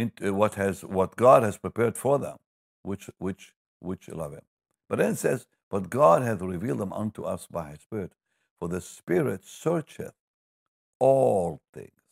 into 0.00 0.30
uh, 0.30 0.32
what 0.32 0.54
has 0.54 0.82
what 0.82 1.16
God 1.16 1.42
has 1.42 1.58
prepared 1.58 1.96
for 1.96 2.18
them, 2.18 2.38
which 2.82 3.10
which 3.18 3.52
which 3.80 4.08
love 4.08 4.32
him. 4.32 4.42
But 4.88 4.98
then 4.98 5.12
it 5.12 5.18
says, 5.18 5.46
But 5.70 5.90
God 5.90 6.22
hath 6.22 6.40
revealed 6.40 6.78
them 6.78 6.92
unto 6.92 7.22
us 7.22 7.46
by 7.46 7.70
his 7.70 7.80
Spirit. 7.80 8.12
For 8.58 8.68
the 8.68 8.80
Spirit 8.80 9.44
searcheth 9.44 10.14
all 10.98 11.60
things, 11.72 12.02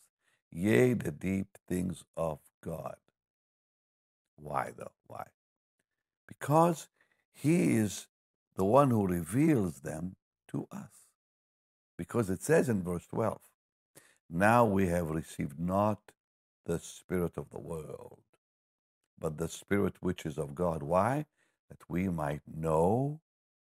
yea, 0.51 0.93
the 0.93 1.11
deep 1.11 1.57
things 1.67 2.03
of 2.15 2.39
God. 2.63 2.95
Why 4.37 4.71
though? 4.77 4.91
Why? 5.07 5.25
Because 6.27 6.87
he 7.41 7.75
is 7.75 8.07
the 8.57 8.65
one 8.65 8.91
who 8.91 9.07
reveals 9.07 9.81
them 9.81 10.15
to 10.49 10.67
us. 10.71 10.91
Because 11.97 12.29
it 12.29 12.43
says 12.43 12.69
in 12.69 12.83
verse 12.83 13.07
12, 13.07 13.39
Now 14.29 14.65
we 14.65 14.87
have 14.87 15.09
received 15.11 15.59
not 15.59 15.99
the 16.65 16.79
Spirit 16.79 17.33
of 17.37 17.49
the 17.51 17.59
world, 17.59 18.21
but 19.19 19.37
the 19.37 19.49
Spirit 19.49 19.95
which 20.01 20.25
is 20.25 20.37
of 20.37 20.55
God. 20.55 20.83
Why? 20.83 21.25
That 21.69 21.79
we 21.89 22.09
might 22.09 22.41
know 22.47 23.21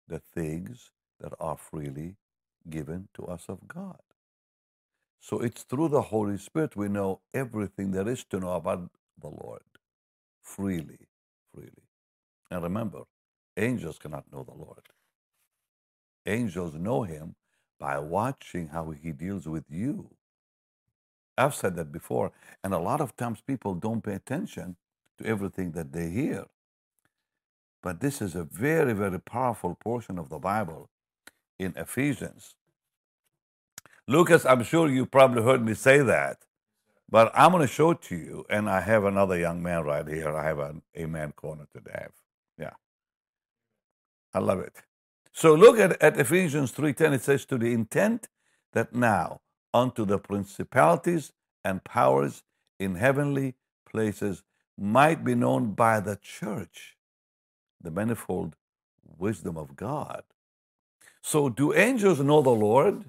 the 0.08 0.20
things 0.20 0.92
that 1.20 1.34
are 1.40 1.58
freely 1.58 2.18
given 2.70 3.10
to 3.16 3.26
us 3.26 3.46
of 3.50 3.68
God. 3.68 4.00
So 5.20 5.40
it's 5.40 5.64
through 5.64 5.90
the 5.90 6.04
Holy 6.04 6.38
Spirit 6.38 6.76
we 6.76 6.90
know 6.90 7.22
everything 7.34 7.92
there 7.92 8.08
is 8.10 8.24
to 8.26 8.40
know 8.40 8.54
about 8.54 8.92
the 9.22 9.30
Lord 9.30 9.64
freely, 10.44 11.10
freely. 11.54 11.72
And 12.52 12.64
remember, 12.64 13.04
angels 13.58 14.00
cannot 14.00 14.32
know 14.32 14.44
the 14.44 14.54
Lord. 14.54 14.90
Angels 16.26 16.74
know 16.76 17.04
him 17.04 17.36
by 17.80 18.00
watching 18.00 18.70
how 18.70 18.92
he 18.92 19.12
deals 19.12 19.48
with 19.48 19.66
you. 19.70 20.10
I've 21.38 21.56
said 21.56 21.76
that 21.76 21.92
before, 21.92 22.32
and 22.64 22.74
a 22.74 22.80
lot 22.80 23.02
of 23.02 23.16
times 23.18 23.42
people 23.46 23.76
don't 23.76 24.04
pay 24.04 24.14
attention 24.14 24.78
to 25.18 25.26
everything 25.26 25.72
that 25.72 25.92
they 25.94 26.10
hear. 26.10 26.46
But 27.84 28.00
this 28.00 28.22
is 28.22 28.36
a 28.36 28.44
very, 28.44 28.94
very 28.94 29.20
powerful 29.20 29.76
portion 29.76 30.18
of 30.18 30.30
the 30.30 30.40
Bible 30.40 30.90
in 31.60 31.74
Ephesians. 31.78 32.56
Lucas, 34.08 34.46
I'm 34.46 34.64
sure 34.64 34.90
you 34.90 35.06
probably 35.06 35.44
heard 35.44 35.64
me 35.66 35.74
say 35.74 36.00
that, 36.02 36.40
but 37.10 37.32
I'm 37.36 37.52
going 37.52 37.62
to 37.68 37.74
show 37.74 37.92
it 37.92 38.02
to 38.04 38.16
you. 38.16 38.46
And 38.50 38.70
I 38.70 38.82
have 38.82 39.06
another 39.06 39.38
young 39.38 39.64
man 39.64 39.84
right 39.84 40.08
here. 40.08 40.36
I 40.36 40.46
have 40.46 40.60
an 40.60 40.82
amen 40.98 41.34
corner 41.34 41.68
to 41.74 41.82
Dave. 41.82 42.12
Yeah. 42.60 42.74
I 44.36 44.40
love 44.40 44.60
it. 44.60 44.84
So 45.32 45.56
look 45.56 45.80
at, 45.80 46.02
at 46.04 46.20
Ephesians 46.20 46.74
3.10. 46.74 47.14
It 47.14 47.22
says, 47.22 47.46
to 47.46 47.58
the 47.58 47.72
intent 47.72 48.28
that 48.74 48.94
now 48.94 49.40
unto 49.74 50.06
the 50.06 50.20
principalities 50.20 51.32
and 51.64 51.84
powers 51.86 52.44
in 52.78 52.96
heavenly 52.96 53.56
places 53.90 54.44
might 54.78 55.24
be 55.24 55.36
known 55.36 55.72
by 55.72 56.02
the 56.02 56.18
church 56.18 56.98
the 57.82 57.92
manifold 57.92 58.58
wisdom 59.18 59.58
of 59.58 59.78
God. 59.78 60.24
So, 61.22 61.50
do 61.50 61.74
angels 61.74 62.20
know 62.20 62.42
the 62.42 62.50
Lord? 62.50 63.06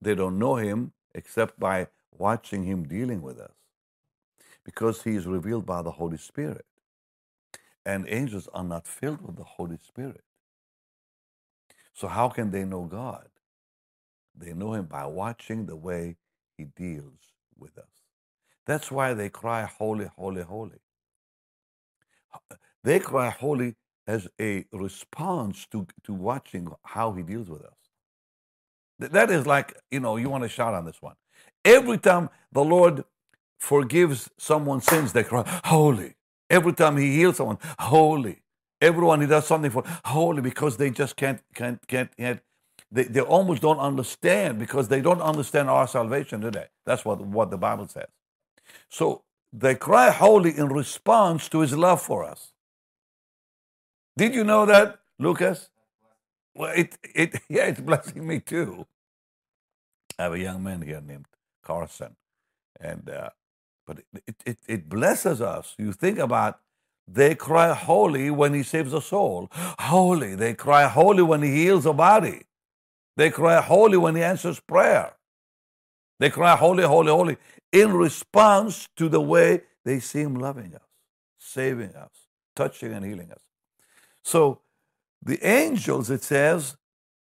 They 0.00 0.14
don't 0.14 0.38
know 0.38 0.56
him 0.56 0.92
except 1.14 1.58
by 1.58 1.88
watching 2.16 2.64
him 2.64 2.84
dealing 2.84 3.22
with 3.22 3.40
us 3.40 3.54
because 4.64 5.02
he 5.02 5.16
is 5.16 5.26
revealed 5.26 5.66
by 5.66 5.82
the 5.82 5.92
Holy 5.92 6.16
Spirit. 6.18 6.64
And 7.86 8.06
angels 8.08 8.48
are 8.54 8.64
not 8.64 8.86
filled 8.86 9.22
with 9.22 9.36
the 9.36 9.44
Holy 9.44 9.78
Spirit. 9.78 10.22
So, 11.94 12.08
how 12.08 12.28
can 12.28 12.50
they 12.50 12.64
know 12.64 12.84
God? 12.84 13.28
They 14.36 14.54
know 14.54 14.74
him 14.74 14.86
by 14.86 15.06
watching 15.06 15.66
the 15.66 15.76
way 15.76 16.16
he 16.58 16.64
deals 16.64 17.20
with 17.58 17.78
us. 17.78 17.84
That's 18.66 18.90
why 18.90 19.14
they 19.14 19.30
cry, 19.30 19.64
Holy, 19.64 20.06
holy, 20.16 20.42
holy. 20.42 20.78
They 22.84 23.00
cry 23.00 23.30
holy 23.30 23.76
as 24.06 24.28
a 24.40 24.66
response 24.72 25.66
to, 25.72 25.86
to 26.04 26.14
watching 26.14 26.68
how 26.84 27.12
he 27.12 27.22
deals 27.22 27.48
with 27.50 27.62
us. 27.62 27.74
That 28.98 29.30
is 29.30 29.46
like, 29.46 29.74
you 29.90 30.00
know, 30.00 30.16
you 30.16 30.30
want 30.30 30.44
to 30.44 30.48
shout 30.48 30.74
on 30.74 30.84
this 30.86 31.02
one. 31.02 31.16
Every 31.64 31.98
time 31.98 32.30
the 32.52 32.64
Lord 32.64 33.04
forgives 33.58 34.30
someone's 34.38 34.86
sins, 34.86 35.12
they 35.12 35.24
cry, 35.24 35.44
Holy. 35.64 36.14
Every 36.52 36.74
time 36.74 36.98
he 36.98 37.12
heals 37.16 37.38
someone, 37.38 37.58
Holy. 37.80 38.42
Everyone 38.82 39.22
he 39.22 39.28
does 39.28 39.48
something 39.48 39.72
for, 39.72 39.84
Holy, 40.06 40.42
because 40.42 40.78
they 40.78 40.90
just 40.90 41.16
can't, 41.16 41.42
can't, 41.56 41.86
can't, 41.88 42.16
can't 42.18 42.40
they, 42.92 43.04
they 43.04 43.22
almost 43.22 43.62
don't 43.62 43.80
understand 43.80 44.60
because 44.60 44.88
they 44.88 45.02
don't 45.02 45.22
understand 45.22 45.70
our 45.70 45.88
salvation, 45.88 46.42
today. 46.42 46.66
That's 46.86 47.04
what, 47.04 47.20
what 47.22 47.50
the 47.50 47.58
Bible 47.58 47.88
says. 47.88 48.08
So 48.90 49.24
they 49.52 49.74
cry 49.76 50.10
holy 50.10 50.56
in 50.56 50.68
response 50.68 51.48
to 51.50 51.60
his 51.60 51.76
love 51.76 52.02
for 52.02 52.24
us. 52.24 52.52
Did 54.16 54.34
you 54.34 54.44
know 54.44 54.66
that, 54.66 55.00
Lucas? 55.18 55.70
Well, 56.54 56.72
it, 56.76 56.98
it, 57.14 57.40
yeah, 57.50 57.66
it's 57.66 57.80
blessing 57.80 58.26
me 58.26 58.40
too. 58.40 58.86
I 60.18 60.24
have 60.24 60.34
a 60.34 60.40
young 60.40 60.62
man 60.62 60.82
here 60.82 61.02
named 61.02 61.26
Carson, 61.64 62.16
and 62.80 63.10
uh, 63.10 63.30
but 63.86 64.00
it, 64.26 64.36
it, 64.46 64.58
it 64.68 64.88
blesses 64.88 65.40
us. 65.40 65.74
You 65.78 65.92
think 65.92 66.18
about 66.18 66.60
they 67.06 67.34
cry 67.34 67.74
holy 67.74 68.30
when 68.30 68.54
he 68.54 68.62
saves 68.62 68.92
a 68.92 69.02
soul, 69.02 69.48
holy. 69.52 70.34
They 70.34 70.54
cry 70.54 70.86
holy 70.88 71.22
when 71.22 71.42
he 71.42 71.50
heals 71.50 71.84
a 71.84 71.92
body. 71.92 72.42
They 73.16 73.30
cry 73.30 73.60
holy 73.60 73.98
when 73.98 74.16
he 74.16 74.22
answers 74.22 74.60
prayer. 74.60 75.14
They 76.20 76.30
cry 76.30 76.56
holy, 76.56 76.84
holy, 76.84 77.10
holy 77.10 77.36
in 77.72 77.92
response 77.94 78.88
to 78.96 79.08
the 79.08 79.20
way 79.20 79.62
they 79.84 79.98
see 79.98 80.20
him 80.20 80.36
loving 80.36 80.74
us, 80.74 80.88
saving 81.38 81.94
us, 81.96 82.10
touching 82.54 82.92
and 82.92 83.04
healing 83.04 83.32
us. 83.32 83.40
So 84.22 84.60
the 85.22 85.44
angels, 85.44 86.10
it 86.10 86.22
says, 86.22 86.76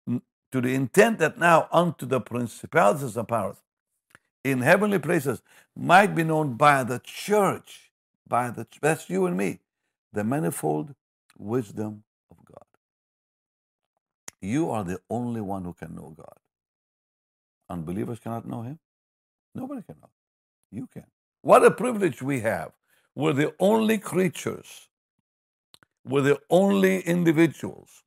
to 0.07 0.61
the 0.61 0.73
intent 0.73 1.19
that 1.19 1.37
now 1.37 1.67
unto 1.71 2.05
the 2.05 2.21
principalities 2.21 3.17
and 3.17 3.27
powers 3.27 3.57
in 4.45 4.61
heavenly 4.61 4.99
places 4.99 5.41
might 5.75 6.15
be 6.15 6.23
known 6.23 6.53
by 6.55 6.83
the 6.83 7.01
church, 7.03 7.91
by 8.27 8.51
the 8.51 8.67
that's 8.81 9.09
you 9.09 9.25
and 9.25 9.35
me, 9.35 9.59
the 10.13 10.23
manifold 10.23 10.93
wisdom 11.37 12.03
of 12.31 12.37
God. 12.45 12.65
you 14.41 14.69
are 14.71 14.83
the 14.83 14.99
only 15.09 15.41
one 15.41 15.65
who 15.65 15.73
can 15.73 15.95
know 15.95 16.13
God. 16.15 16.37
Unbelievers 17.69 18.19
cannot 18.19 18.47
know 18.47 18.61
Him. 18.61 18.79
Nobody 19.55 19.81
can 19.81 19.95
know. 20.01 20.11
You 20.71 20.87
can. 20.93 21.07
What 21.41 21.65
a 21.65 21.71
privilege 21.71 22.21
we 22.21 22.41
have. 22.41 22.73
We're 23.15 23.33
the 23.33 23.55
only 23.59 23.97
creatures, 23.97 24.89
we're 26.05 26.21
the 26.21 26.41
only 26.51 27.01
individuals 27.01 28.03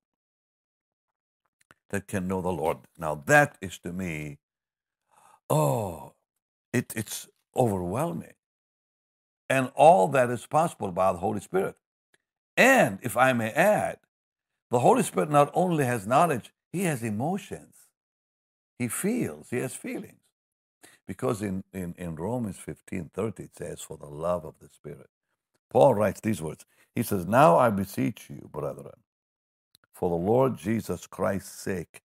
that 1.91 2.09
can 2.09 2.29
know 2.29 2.43
the 2.43 2.53
Lord. 2.53 2.79
Now, 2.99 3.23
that 3.27 3.57
is 3.61 3.79
to 3.81 3.93
me, 3.93 4.39
oh, 5.51 6.13
it, 6.73 6.93
it's 6.97 7.29
overwhelming. 7.57 8.35
And 9.51 9.71
all 9.75 10.09
that 10.09 10.31
is 10.31 10.47
possible 10.47 10.93
by 10.93 11.13
the 11.13 11.19
Holy 11.19 11.41
Spirit. 11.41 11.77
And 12.57 12.99
if 13.03 13.17
I 13.17 13.33
may 13.33 13.51
add, 13.51 13.99
the 14.71 14.81
Holy 14.81 15.03
Spirit 15.03 15.31
not 15.31 15.51
only 15.55 15.85
has 15.85 16.07
knowledge, 16.07 16.53
he 16.73 16.83
has 16.85 17.03
emotions. 17.03 17.75
He 18.79 18.89
feels, 18.89 19.51
he 19.51 19.59
has 19.59 19.75
feelings. 19.75 20.21
Because 21.07 21.41
in, 21.41 21.65
in, 21.73 21.95
in 21.97 22.17
Romans 22.17 22.59
15 22.59 23.11
30, 23.15 23.43
it 23.45 23.57
says, 23.57 23.81
For 23.81 23.97
the 23.97 24.07
love 24.07 24.45
of 24.45 24.55
the 24.61 24.69
Spirit. 24.69 25.09
Paul 25.71 25.95
writes 25.95 26.21
these 26.21 26.43
words. 26.43 26.67
He 26.95 27.03
says, 27.03 27.27
Now 27.27 27.57
I 27.57 27.71
beseech 27.71 28.27
you, 28.29 28.49
brethren, 28.53 29.01
for 29.95 30.11
the 30.11 30.17
Lord 30.17 30.59
Jesus 30.59 31.07
Christ's 31.07 31.59
sake, 31.61 32.03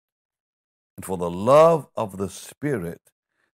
and 0.96 1.04
for 1.04 1.18
the 1.18 1.30
love 1.30 1.88
of 1.96 2.16
the 2.16 2.30
Spirit, 2.30 3.02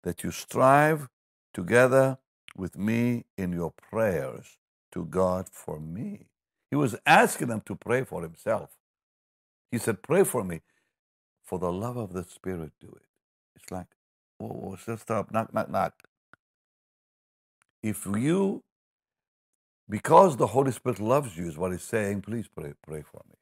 that 0.03 0.23
you 0.23 0.31
strive 0.31 1.09
together 1.53 2.17
with 2.55 2.77
me 2.77 3.25
in 3.37 3.53
your 3.53 3.71
prayers 3.71 4.57
to 4.93 5.05
God 5.05 5.47
for 5.51 5.79
me. 5.79 6.27
He 6.69 6.75
was 6.75 6.95
asking 7.05 7.47
them 7.49 7.61
to 7.65 7.75
pray 7.75 8.03
for 8.03 8.21
himself. 8.23 8.71
He 9.71 9.77
said, 9.77 10.01
Pray 10.03 10.23
for 10.23 10.43
me. 10.43 10.61
For 11.43 11.59
the 11.59 11.71
love 11.71 11.97
of 11.97 12.13
the 12.13 12.23
Spirit, 12.23 12.71
do 12.79 12.87
it. 12.87 13.03
It's 13.55 13.71
like, 13.71 13.87
oh, 14.41 14.77
just 14.85 15.03
stop, 15.03 15.31
knock, 15.31 15.53
knock, 15.53 15.69
knock. 15.69 15.93
If 17.83 18.05
you, 18.05 18.63
because 19.89 20.37
the 20.37 20.47
Holy 20.47 20.71
Spirit 20.71 20.99
loves 20.99 21.37
you, 21.37 21.47
is 21.47 21.57
what 21.57 21.71
he's 21.71 21.83
saying, 21.83 22.21
please 22.21 22.47
pray, 22.47 22.73
pray 22.87 23.01
for 23.01 23.21
me. 23.29 23.35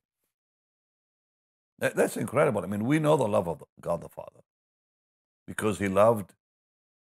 That, 1.80 1.96
that's 1.96 2.18
incredible. 2.18 2.64
I 2.64 2.68
mean, 2.68 2.86
we 2.86 3.00
know 3.00 3.18
the 3.18 3.28
love 3.28 3.48
of 3.48 3.64
God 3.82 4.02
the 4.02 4.10
Father 4.10 4.42
because 5.48 5.80
he 5.80 5.88
loved 5.88 6.34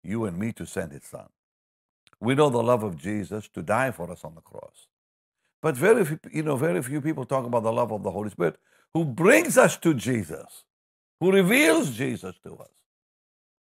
you 0.03 0.25
and 0.25 0.39
me 0.39 0.53
to 0.53 0.67
send 0.67 0.93
his 0.93 1.05
son. 1.05 1.29
We 2.21 2.35
know 2.35 2.51
the 2.51 2.63
love 2.63 2.83
of 2.83 2.97
Jesus 2.97 3.49
to 3.49 3.63
die 3.63 3.91
for 3.91 4.11
us 4.11 4.25
on 4.25 4.35
the 4.35 4.41
cross. 4.41 4.89
But 5.63 5.77
very 5.77 6.05
few, 6.05 6.19
you 6.33 6.43
know, 6.43 6.57
very 6.57 6.83
few 6.83 7.01
people 7.01 7.25
talk 7.25 7.47
about 7.47 7.63
the 7.63 7.73
love 7.73 7.93
of 7.93 8.03
the 8.03 8.11
Holy 8.11 8.31
Spirit 8.31 8.57
who 8.95 9.05
brings 9.05 9.57
us 9.57 9.77
to 9.79 9.95
Jesus, 9.95 10.65
who 11.21 11.33
reveals 11.33 11.91
Jesus 11.97 12.37
to 12.43 12.57
us, 12.57 12.71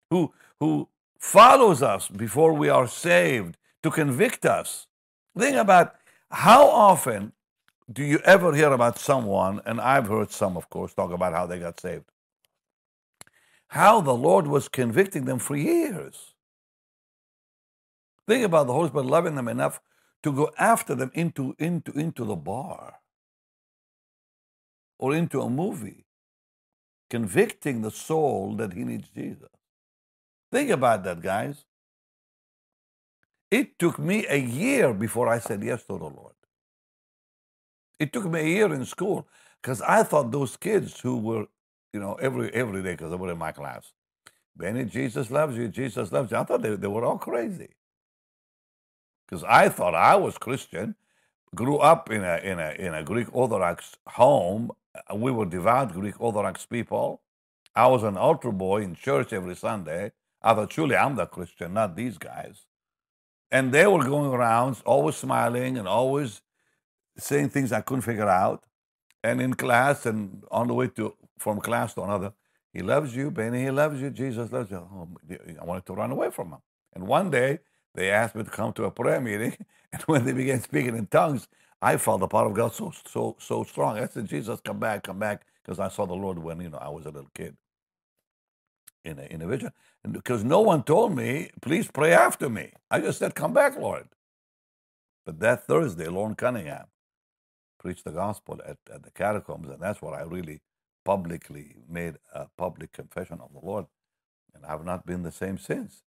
who, 0.09 0.31
who 0.59 0.87
follows 1.17 1.83
us 1.83 2.07
before 2.07 2.53
we 2.53 2.69
are 2.69 2.87
saved 2.87 3.57
to 3.83 3.91
convict 3.91 4.45
us. 4.45 4.87
Think 5.37 5.57
about 5.57 5.95
how 6.31 6.67
often 6.67 7.33
do 7.91 8.03
you 8.03 8.19
ever 8.19 8.53
hear 8.53 8.71
about 8.71 8.99
someone, 8.99 9.61
and 9.65 9.81
I've 9.81 10.07
heard 10.07 10.31
some, 10.31 10.55
of 10.57 10.69
course, 10.69 10.93
talk 10.93 11.11
about 11.11 11.33
how 11.33 11.47
they 11.47 11.59
got 11.59 11.79
saved, 11.79 12.05
how 13.69 14.01
the 14.01 14.13
Lord 14.13 14.47
was 14.47 14.67
convicting 14.67 15.25
them 15.25 15.39
for 15.39 15.55
years. 15.55 16.33
Think 18.27 18.45
about 18.45 18.67
the 18.67 18.73
Holy 18.73 18.89
Spirit 18.89 19.07
loving 19.07 19.35
them 19.35 19.47
enough 19.47 19.81
to 20.23 20.31
go 20.31 20.51
after 20.57 20.95
them 20.95 21.11
into, 21.13 21.55
into, 21.59 21.91
into 21.93 22.25
the 22.25 22.35
bar 22.35 22.99
or 24.99 25.15
into 25.15 25.41
a 25.41 25.49
movie, 25.49 26.05
convicting 27.09 27.81
the 27.81 27.91
soul 27.91 28.55
that 28.57 28.73
he 28.73 28.83
needs 28.83 29.09
Jesus. 29.09 29.49
Think 30.51 30.71
about 30.71 31.03
that, 31.03 31.21
guys. 31.21 31.65
It 33.51 33.79
took 33.79 33.97
me 33.99 34.25
a 34.29 34.37
year 34.37 34.93
before 34.93 35.27
I 35.27 35.39
said 35.39 35.63
yes 35.63 35.83
to 35.83 35.97
the 35.97 36.05
Lord. 36.05 36.33
It 37.99 38.13
took 38.13 38.25
me 38.25 38.41
a 38.41 38.45
year 38.45 38.73
in 38.73 38.85
school 38.85 39.27
because 39.61 39.81
I 39.81 40.03
thought 40.03 40.31
those 40.31 40.57
kids 40.57 40.99
who 41.01 41.17
were, 41.17 41.47
you 41.93 41.99
know, 41.99 42.15
every 42.15 42.53
every 42.53 42.83
day 42.83 42.93
because 42.93 43.11
they 43.11 43.17
were 43.17 43.31
in 43.31 43.37
my 43.37 43.51
class, 43.51 43.93
Benny, 44.57 44.85
Jesus 44.85 45.31
loves 45.31 45.57
you, 45.57 45.67
Jesus 45.69 46.11
loves 46.11 46.31
you. 46.31 46.37
I 46.37 46.43
thought 46.45 46.61
they, 46.61 46.75
they 46.75 46.87
were 46.87 47.05
all 47.05 47.17
crazy 47.17 47.69
because 49.27 49.43
I 49.45 49.69
thought 49.69 49.95
I 49.95 50.15
was 50.15 50.37
Christian, 50.37 50.95
grew 51.55 51.77
up 51.77 52.11
in 52.11 52.23
a 52.23 52.37
in 52.37 52.59
a 52.59 52.71
in 52.79 52.93
a 52.93 53.03
Greek 53.03 53.27
Orthodox 53.33 53.97
home. 54.07 54.71
Uh, 54.95 55.15
we 55.15 55.31
were 55.31 55.45
devout 55.45 55.93
Greek 55.93 56.19
Orthodox 56.21 56.65
people. 56.65 57.21
I 57.75 57.87
was 57.87 58.03
an 58.03 58.17
altar 58.17 58.51
boy 58.51 58.83
in 58.83 58.95
church 58.95 59.33
every 59.33 59.55
Sunday. 59.55 60.11
I 60.41 60.53
thought, 60.55 60.71
truly, 60.71 60.95
I'm 60.95 61.15
the 61.15 61.25
Christian, 61.27 61.73
not 61.73 61.95
these 61.95 62.17
guys. 62.17 62.65
And 63.51 63.71
they 63.73 63.87
were 63.87 64.03
going 64.03 64.31
around, 64.31 64.77
always 64.85 65.15
smiling 65.17 65.77
and 65.77 65.87
always 65.87 66.41
saying 67.17 67.49
things 67.49 67.71
I 67.71 67.81
couldn't 67.81 68.03
figure 68.03 68.29
out. 68.29 68.65
And 69.23 69.41
in 69.41 69.55
class 69.55 70.05
and 70.05 70.43
on 70.51 70.67
the 70.67 70.73
way 70.73 70.87
to 70.89 71.15
from 71.39 71.61
class 71.61 71.95
to 71.95 72.03
another, 72.03 72.33
he 72.73 72.81
loves 72.81 73.15
you, 73.15 73.31
Benny. 73.31 73.63
He 73.63 73.71
loves 73.71 74.01
you. 74.01 74.11
Jesus 74.11 74.51
loves 74.51 74.71
you. 74.71 74.77
Oh, 74.77 75.09
I 75.61 75.65
wanted 75.65 75.87
to 75.87 75.93
run 75.95 76.11
away 76.11 76.31
from 76.31 76.49
him. 76.49 76.59
And 76.95 77.07
one 77.07 77.31
day 77.31 77.59
they 77.95 78.11
asked 78.11 78.35
me 78.35 78.43
to 78.43 78.51
come 78.51 78.73
to 78.73 78.85
a 78.85 78.91
prayer 78.91 79.21
meeting, 79.21 79.57
and 79.93 80.03
when 80.03 80.25
they 80.25 80.33
began 80.33 80.61
speaking 80.61 80.97
in 80.97 81.07
tongues, 81.07 81.47
I 81.81 81.97
felt 81.97 82.21
the 82.21 82.29
power 82.29 82.47
of 82.47 82.55
God 82.55 82.73
so 82.73 82.93
so 83.07 83.37
so 83.39 83.63
strong. 83.63 83.97
I 83.99 84.07
said, 84.07 84.27
"Jesus, 84.27 84.61
come 84.61 84.79
back, 84.79 85.03
come 85.03 85.19
back," 85.19 85.45
because 85.63 85.79
I 85.79 85.89
saw 85.89 86.05
the 86.07 86.15
Lord 86.15 86.39
when 86.39 86.61
you 86.61 86.69
know 86.69 86.79
I 86.79 86.89
was 86.89 87.05
a 87.05 87.11
little 87.11 87.31
kid 87.35 87.57
in 89.05 89.19
a, 89.19 89.23
in 89.23 89.41
a 89.41 89.47
vision, 89.47 89.71
and 90.03 90.13
because 90.13 90.43
no 90.43 90.61
one 90.61 90.83
told 90.83 91.15
me, 91.15 91.51
"Please 91.61 91.89
pray 91.91 92.13
after 92.13 92.49
me." 92.49 92.73
I 92.91 93.01
just 93.01 93.19
said, 93.19 93.35
"Come 93.35 93.53
back, 93.53 93.77
Lord." 93.77 94.07
But 95.25 95.39
that 95.41 95.67
Thursday, 95.67 96.07
Loren 96.07 96.35
Cunningham 96.35 96.87
preached 97.79 98.05
the 98.05 98.11
gospel 98.11 98.59
at, 98.67 98.77
at 98.93 99.03
the 99.03 99.11
catacombs, 99.11 99.69
and 99.69 99.81
that's 99.81 100.01
what 100.01 100.13
I 100.13 100.23
really 100.23 100.61
publicly 101.09 101.67
made 101.99 102.15
a 102.35 102.45
public 102.55 102.91
confession 102.91 103.39
of 103.41 103.51
the 103.53 103.65
Lord, 103.69 103.85
and 104.53 104.63
I've 104.63 104.85
not 104.85 105.07
been 105.07 105.23
the 105.23 105.31
same 105.43 105.57
since. 105.57 106.03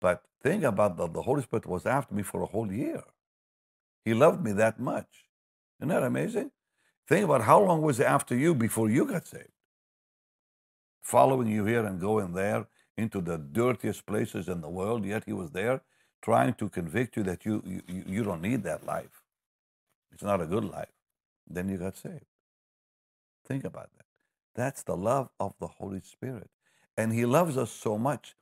But 0.00 0.22
think 0.42 0.64
about 0.64 0.96
that 0.96 1.12
the 1.12 1.26
Holy 1.28 1.42
Spirit 1.42 1.66
was 1.66 1.84
after 1.84 2.14
me 2.14 2.22
for 2.22 2.40
a 2.42 2.52
whole 2.54 2.72
year. 2.72 3.02
He 4.06 4.14
loved 4.14 4.40
me 4.46 4.52
that 4.52 4.80
much. 4.80 5.12
Isn't 5.78 5.90
that 5.94 6.02
amazing? 6.02 6.50
Think 7.06 7.26
about 7.26 7.42
how 7.42 7.58
long 7.68 7.82
was 7.82 7.98
he 7.98 8.04
after 8.04 8.34
you 8.44 8.54
before 8.54 8.88
you 8.88 9.04
got 9.04 9.26
saved? 9.26 9.58
Following 11.02 11.48
you 11.56 11.66
here 11.66 11.84
and 11.84 12.00
going 12.00 12.32
there 12.32 12.62
into 12.96 13.20
the 13.20 13.36
dirtiest 13.36 14.06
places 14.06 14.48
in 14.48 14.62
the 14.62 14.70
world, 14.80 15.04
yet 15.04 15.24
he 15.26 15.34
was 15.34 15.50
there 15.50 15.82
trying 16.22 16.54
to 16.54 16.70
convict 16.70 17.18
you 17.18 17.22
that 17.24 17.44
you, 17.44 17.62
you, 17.66 17.82
you 18.14 18.24
don't 18.24 18.40
need 18.40 18.62
that 18.62 18.86
life. 18.86 19.22
It's 20.12 20.22
not 20.22 20.40
a 20.40 20.46
good 20.46 20.64
life. 20.64 20.96
Then 21.46 21.68
you 21.68 21.76
got 21.76 21.96
saved. 21.98 22.30
Think 23.46 23.64
about 23.64 23.90
that. 23.98 24.05
That's 24.56 24.84
the 24.84 24.96
love 24.98 25.30
of 25.40 25.54
the 25.60 25.68
Holy 25.68 26.02
Spirit. 26.02 26.50
And 26.98 27.14
he 27.14 27.26
loves 27.26 27.58
us 27.58 27.72
so 27.72 27.98
much 27.98 28.36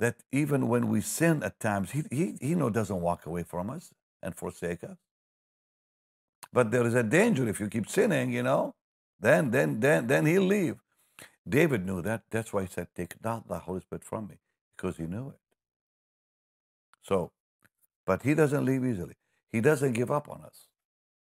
that 0.00 0.16
even 0.32 0.68
when 0.68 0.88
we 0.88 1.00
sin 1.02 1.42
at 1.44 1.60
times, 1.60 1.92
he, 1.92 2.04
he, 2.10 2.34
he 2.40 2.56
know 2.56 2.70
doesn't 2.70 3.02
walk 3.02 3.26
away 3.26 3.44
from 3.44 3.70
us 3.70 3.92
and 4.22 4.36
forsake 4.36 4.84
us. 4.84 4.98
But 6.52 6.72
there 6.72 6.86
is 6.86 6.94
a 6.94 7.04
danger 7.04 7.48
if 7.48 7.60
you 7.60 7.68
keep 7.68 7.88
sinning, 7.90 8.32
you 8.32 8.42
know, 8.44 8.74
then 9.20 9.52
then 9.52 9.80
then 9.80 10.08
then 10.08 10.26
he'll 10.26 10.42
leave. 10.42 10.76
David 11.48 11.86
knew 11.86 12.02
that. 12.02 12.22
That's 12.30 12.52
why 12.52 12.62
he 12.62 12.68
said, 12.68 12.88
Take 12.96 13.22
not 13.24 13.48
the 13.48 13.60
Holy 13.60 13.80
Spirit 13.80 14.04
from 14.04 14.28
me, 14.28 14.36
because 14.76 14.96
he 14.98 15.04
knew 15.04 15.30
it. 15.30 15.40
So, 17.02 17.32
but 18.06 18.22
he 18.22 18.34
doesn't 18.34 18.64
leave 18.64 18.84
easily. 18.84 19.16
He 19.50 19.60
doesn't 19.60 19.94
give 19.94 20.10
up 20.10 20.28
on 20.28 20.42
us 20.42 20.68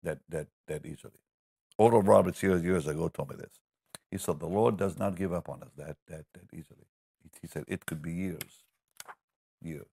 that 0.02 0.20
that 0.30 0.48
that 0.68 0.86
easily. 0.86 1.20
Oral 1.78 2.02
Roberts 2.02 2.42
years 2.42 2.62
years 2.64 2.86
ago 2.88 3.08
told 3.08 3.30
me 3.30 3.36
this. 3.38 3.60
He 4.10 4.18
said, 4.18 4.40
The 4.40 4.46
Lord 4.46 4.76
does 4.76 4.98
not 4.98 5.16
give 5.16 5.32
up 5.32 5.48
on 5.48 5.62
us 5.62 5.70
that 5.76 5.96
that 6.08 6.24
that 6.34 6.52
easily. 6.52 6.86
He 7.40 7.46
said 7.46 7.64
it 7.68 7.86
could 7.86 8.02
be 8.02 8.12
years 8.12 8.64
years. 9.62 9.86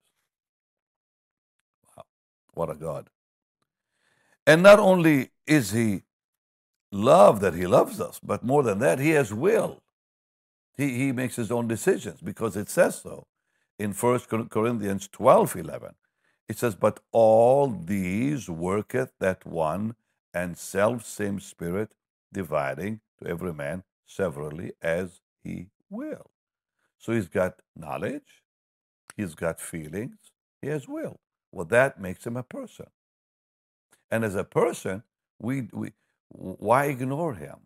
Wow, 1.95 2.05
what 2.53 2.69
a 2.69 2.75
God. 2.75 3.09
And 4.45 4.63
not 4.63 4.79
only 4.79 5.31
is 5.45 5.71
he 5.71 6.03
love 6.91 7.41
that 7.41 7.53
he 7.53 7.67
loves 7.67 7.99
us, 7.99 8.19
but 8.23 8.43
more 8.43 8.63
than 8.63 8.79
that, 8.79 8.99
he 8.99 9.11
has 9.11 9.33
will. 9.33 9.81
He, 10.75 10.97
he 10.97 11.11
makes 11.11 11.35
his 11.35 11.51
own 11.51 11.67
decisions 11.67 12.21
because 12.21 12.55
it 12.55 12.69
says 12.69 13.01
so 13.01 13.27
in 13.77 13.91
1 13.91 14.19
Corinthians 14.49 15.07
12 15.11 15.55
11. 15.55 15.95
It 16.47 16.57
says, 16.57 16.75
But 16.75 17.01
all 17.11 17.67
these 17.67 18.49
worketh 18.49 19.11
that 19.19 19.45
one 19.45 19.95
and 20.33 20.57
self 20.57 21.05
same 21.05 21.39
spirit, 21.39 21.93
dividing 22.31 23.01
to 23.21 23.27
every 23.27 23.53
man 23.53 23.83
severally 24.07 24.73
as 24.81 25.21
he 25.43 25.69
will. 25.91 26.31
So 26.99 27.13
he's 27.13 27.29
got 27.29 27.61
knowledge, 27.75 28.41
He's 29.17 29.35
got 29.35 29.59
feelings. 29.59 30.17
He 30.61 30.69
has 30.69 30.87
will. 30.87 31.19
Well, 31.51 31.65
that 31.67 31.99
makes 32.01 32.25
him 32.25 32.37
a 32.37 32.43
person. 32.43 32.87
And 34.11 34.25
as 34.25 34.35
a 34.35 34.43
person, 34.43 35.03
we, 35.39 35.69
we 35.73 35.93
why 36.29 36.85
ignore 36.85 37.35
him? 37.35 37.57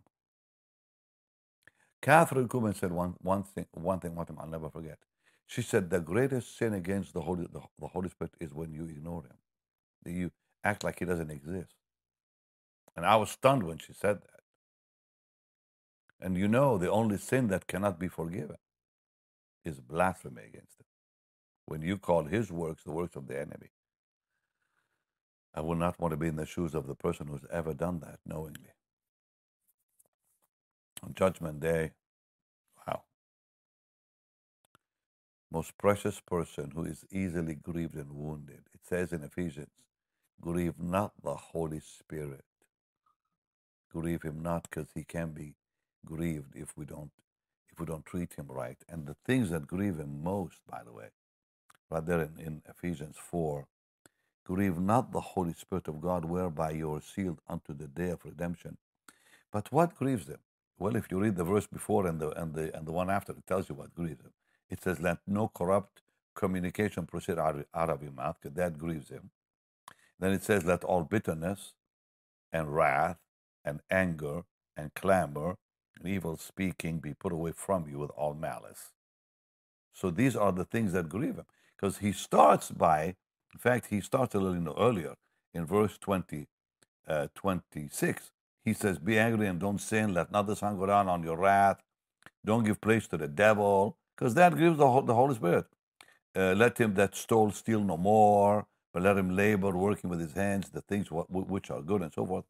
Kathryn 2.02 2.48
Kuhlman 2.48 2.76
said 2.76 2.92
one, 2.92 3.14
one 3.22 3.44
thing, 3.44 3.66
one 3.72 4.00
thing, 4.00 4.14
one 4.14 4.26
thing 4.26 4.36
I'll 4.40 4.48
never 4.48 4.70
forget. 4.70 4.98
She 5.46 5.62
said 5.62 5.90
the 5.90 6.00
greatest 6.00 6.58
sin 6.58 6.74
against 6.74 7.14
the 7.14 7.22
Holy, 7.22 7.46
the, 7.52 7.60
the 7.80 7.88
Holy 7.88 8.10
Spirit 8.10 8.34
is 8.40 8.54
when 8.54 8.72
you 8.72 8.84
ignore 8.86 9.24
him. 9.24 9.36
You 10.14 10.32
act 10.64 10.84
like 10.84 11.00
he 11.00 11.06
doesn't 11.06 11.30
exist. 11.30 11.74
And 12.96 13.06
I 13.06 13.16
was 13.16 13.30
stunned 13.30 13.64
when 13.64 13.78
she 13.78 13.94
said 13.94 14.22
that. 14.22 14.41
And 16.22 16.38
you 16.38 16.48
know, 16.48 16.78
the 16.78 16.90
only 16.90 17.18
sin 17.18 17.48
that 17.48 17.68
cannot 17.68 17.98
be 18.00 18.08
forgiven 18.08 18.58
is 19.64 19.80
blasphemy 19.80 20.42
against 20.48 20.80
him 20.80 20.86
when 21.66 21.82
you 21.82 21.98
call 21.98 22.24
his 22.24 22.52
works 22.52 22.84
the 22.84 22.92
works 22.92 23.16
of 23.16 23.28
the 23.28 23.40
enemy. 23.40 23.70
I 25.54 25.60
would 25.62 25.78
not 25.78 26.00
want 26.00 26.12
to 26.12 26.16
be 26.16 26.28
in 26.28 26.36
the 26.36 26.46
shoes 26.46 26.74
of 26.74 26.86
the 26.86 26.94
person 26.94 27.26
who's 27.28 27.44
ever 27.52 27.74
done 27.74 28.00
that 28.00 28.20
knowingly. 28.26 28.74
On 31.04 31.14
Judgment 31.14 31.60
Day, 31.60 31.92
wow. 32.86 33.02
Most 35.50 35.76
precious 35.78 36.20
person 36.20 36.72
who 36.74 36.84
is 36.84 37.04
easily 37.10 37.56
grieved 37.56 37.96
and 37.96 38.12
wounded. 38.12 38.62
It 38.74 38.80
says 38.88 39.12
in 39.12 39.24
Ephesians, 39.24 39.70
grieve 40.40 40.78
not 40.78 41.12
the 41.22 41.34
Holy 41.34 41.80
Spirit. 41.80 42.44
Grieve 43.92 44.22
him 44.22 44.42
not 44.42 44.68
because 44.70 44.88
he 44.94 45.04
can 45.04 45.32
be 45.32 45.54
grieved 46.06 46.56
if 46.56 46.76
we 46.76 46.84
don't 46.86 47.10
if 47.72 47.80
we 47.80 47.86
don't 47.86 48.06
treat 48.06 48.34
him 48.34 48.46
right. 48.48 48.78
And 48.88 49.06
the 49.06 49.16
things 49.26 49.50
that 49.50 49.66
grieve 49.66 49.98
him 49.98 50.22
most, 50.22 50.58
by 50.70 50.82
the 50.84 50.92
way, 50.92 51.08
right 51.90 52.04
there 52.06 52.22
in, 52.22 52.38
in 52.38 52.62
Ephesians 52.68 53.16
4. 53.18 53.66
Grieve 54.46 54.78
not 54.78 55.12
the 55.12 55.20
Holy 55.20 55.54
Spirit 55.54 55.88
of 55.88 56.00
God, 56.00 56.24
whereby 56.24 56.72
you 56.72 56.94
are 56.94 57.02
sealed 57.02 57.40
unto 57.48 57.74
the 57.74 57.88
day 57.88 58.10
of 58.10 58.24
redemption. 58.24 58.78
But 59.52 59.72
what 59.72 59.96
grieves 59.96 60.26
them? 60.26 60.40
Well, 60.78 60.96
if 60.96 61.10
you 61.10 61.20
read 61.20 61.36
the 61.36 61.44
verse 61.44 61.66
before 61.66 62.06
and 62.06 62.20
the 62.20 62.30
and 62.30 62.54
the 62.54 62.76
and 62.76 62.86
the 62.86 62.92
one 62.92 63.10
after, 63.10 63.32
it 63.32 63.46
tells 63.46 63.68
you 63.68 63.74
what 63.76 63.94
grieves 63.94 64.22
them. 64.22 64.32
It 64.70 64.82
says, 64.82 65.00
"Let 65.00 65.18
no 65.26 65.48
corrupt 65.48 66.02
communication 66.34 67.06
proceed 67.06 67.38
out 67.38 67.56
of, 67.74 68.02
your 68.02 68.12
mouth, 68.12 68.36
because 68.42 68.56
that 68.56 68.78
grieves 68.78 69.10
him." 69.10 69.30
Then 70.18 70.32
it 70.32 70.44
says, 70.44 70.64
"Let 70.64 70.84
all 70.84 71.04
bitterness 71.04 71.74
and 72.52 72.74
wrath 72.74 73.18
and 73.64 73.80
anger 73.90 74.44
and 74.76 74.94
clamor 74.94 75.56
evil 76.04 76.36
speaking 76.36 76.98
be 77.00 77.14
put 77.14 77.32
away 77.32 77.52
from 77.52 77.88
you 77.88 77.98
with 77.98 78.10
all 78.16 78.34
malice." 78.34 78.92
So 79.92 80.10
these 80.10 80.36
are 80.36 80.52
the 80.52 80.64
things 80.64 80.92
that 80.94 81.10
grieve 81.10 81.36
him. 81.36 81.46
Because 81.76 81.98
he 81.98 82.12
starts 82.12 82.70
by, 82.70 83.16
in 83.54 83.58
fact, 83.60 83.88
he 83.88 84.00
starts 84.00 84.34
a 84.34 84.40
little 84.40 84.76
earlier 84.78 85.16
in 85.54 85.66
verse 85.66 85.98
20, 85.98 86.48
uh, 87.08 87.28
26. 87.34 88.32
He 88.64 88.74
says, 88.74 88.98
Be 88.98 89.18
angry 89.18 89.48
and 89.48 89.60
don't 89.60 89.80
sin. 89.80 90.14
Let 90.14 90.32
not 90.32 90.46
the 90.46 90.56
sun 90.56 90.78
go 90.78 90.86
down 90.86 91.08
on 91.08 91.22
your 91.22 91.38
wrath. 91.38 91.80
Don't 92.44 92.64
give 92.64 92.80
place 92.80 93.08
to 93.08 93.18
the 93.18 93.28
devil, 93.28 93.98
because 94.16 94.34
that 94.34 94.54
grieves 94.54 94.78
the, 94.78 95.02
the 95.02 95.14
Holy 95.14 95.34
Spirit. 95.34 95.66
Uh, 96.36 96.54
let 96.54 96.78
him 96.78 96.94
that 96.94 97.14
stole 97.16 97.52
steal 97.52 97.80
no 97.80 97.96
more, 97.96 98.66
but 98.92 99.02
let 99.02 99.18
him 99.18 99.36
labor, 99.36 99.72
working 99.72 100.10
with 100.10 100.20
his 100.20 100.32
hands, 100.34 100.70
the 100.70 100.82
things 100.82 101.08
which 101.10 101.70
are 101.70 101.82
good, 101.82 102.02
and 102.02 102.12
so 102.12 102.26
forth. 102.26 102.44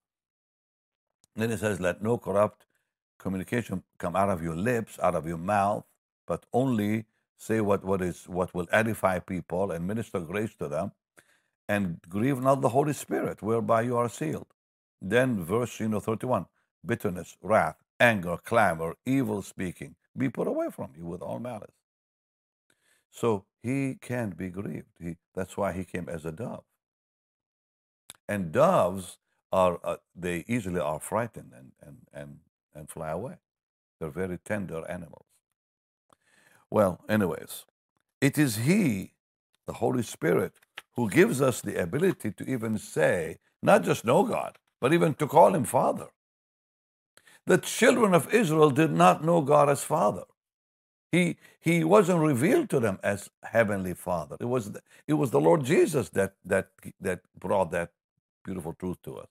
Then 1.37 1.50
it 1.50 1.61
says, 1.61 1.81
Let 1.81 2.02
no 2.02 2.18
corrupt 2.18 2.66
communication 3.22 3.82
come 3.98 4.16
out 4.16 4.30
of 4.30 4.42
your 4.42 4.56
lips, 4.56 4.98
out 5.02 5.14
of 5.14 5.26
your 5.26 5.38
mouth, 5.38 5.85
but 6.26 6.44
only 6.52 7.06
say 7.38 7.61
what, 7.61 7.85
what 7.85 8.02
is 8.02 8.28
what 8.28 8.54
will 8.54 8.68
edify 8.72 9.18
people 9.18 9.70
and 9.72 9.87
minister 9.87 10.20
grace 10.20 10.54
to 10.56 10.68
them, 10.68 10.92
and 11.68 12.00
grieve 12.08 12.40
not 12.42 12.61
the 12.61 12.70
Holy 12.70 12.92
Spirit, 12.92 13.42
whereby 13.42 13.82
you 13.82 13.96
are 13.96 14.08
sealed. 14.08 14.48
Then 15.00 15.44
verse 15.44 15.80
you 15.80 15.88
know 15.88 16.00
31, 16.00 16.46
bitterness, 16.87 17.37
wrath, 17.42 17.76
anger, 18.00 18.37
clamor, 18.37 18.96
evil 19.06 19.42
speaking, 19.42 19.96
be 20.16 20.28
put 20.28 20.48
away 20.48 20.68
from 20.70 20.90
you 20.96 21.06
with 21.06 21.22
all 21.22 21.38
malice. 21.38 21.78
So 23.11 23.44
he 23.62 23.96
can't 24.00 24.37
be 24.37 24.48
grieved. 24.48 24.94
He, 25.00 25.16
that's 25.35 25.56
why 25.56 25.72
he 25.72 25.85
came 25.85 26.08
as 26.08 26.24
a 26.24 26.32
dove. 26.32 26.64
And 28.28 28.52
doves 28.52 29.18
are 29.52 29.78
uh, 29.85 29.96
they 30.16 30.44
easily 30.48 30.80
are 30.80 31.00
frightened 31.00 31.52
and, 31.56 31.72
and, 31.82 31.98
and, 32.12 32.38
and 32.74 32.88
fly 32.90 33.11
away. 33.11 33.37
They're 34.00 34.11
very 34.11 34.38
tender 34.38 34.88
animals. 34.90 35.26
Well, 36.70 37.00
anyways, 37.08 37.64
it 38.20 38.38
is 38.38 38.56
He, 38.56 39.12
the 39.66 39.74
Holy 39.74 40.02
Spirit, 40.02 40.52
who 40.96 41.11
gives 41.11 41.40
us 41.40 41.61
the 41.61 41.80
ability 41.80 42.32
to 42.32 42.50
even 42.50 42.78
say, 42.78 43.38
not 43.62 43.85
just 43.85 44.04
know 44.04 44.24
God, 44.24 44.58
but 44.80 44.92
even 44.92 45.14
to 45.14 45.26
call 45.26 45.54
Him 45.54 45.64
Father. 45.64 46.08
The 47.46 47.58
children 47.58 48.14
of 48.14 48.32
Israel 48.32 48.70
did 48.70 48.92
not 48.92 49.24
know 49.24 49.42
God 49.42 49.68
as 49.68 49.82
Father. 49.85 50.24
He, 51.12 51.37
he 51.61 51.85
wasn't 51.85 52.20
revealed 52.20 52.70
to 52.70 52.80
them 52.80 52.98
as 53.02 53.30
Heavenly 53.44 53.94
Father. 53.94 54.37
It 54.40 54.46
was, 54.46 54.72
the, 54.72 54.82
it 55.06 55.14
was 55.14 55.30
the 55.30 55.40
Lord 55.40 55.64
Jesus 55.64 56.08
that, 56.11 56.35
that, 56.44 56.68
that 57.00 57.20
brought 57.38 57.70
that 57.72 57.90
beautiful 58.44 58.74
truth 58.74 58.98
to 59.04 59.18
us. 59.18 59.28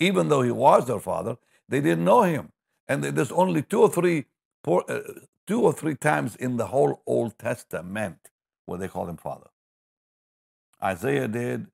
Even 0.00 0.28
though 0.28 0.42
He 0.42 0.50
was 0.52 0.86
their 0.86 1.00
Father, 1.00 1.36
they 1.68 1.80
didn't 1.80 2.04
know 2.04 2.22
Him. 2.22 2.50
And 2.88 3.04
there's 3.04 3.32
only 3.32 3.62
two 3.62 3.82
or 3.82 3.90
three 3.90 4.26
uh, 4.66 5.00
two 5.46 5.62
or 5.62 5.72
three 5.72 5.94
times 5.94 6.36
in 6.36 6.56
the 6.56 6.66
whole 6.66 7.02
Old 7.06 7.38
Testament 7.38 8.18
where 8.66 8.78
they 8.78 8.88
call 8.88 9.08
him 9.08 9.16
Father. 9.16 9.48
Isaiah 10.82 11.28
did, 11.28 11.68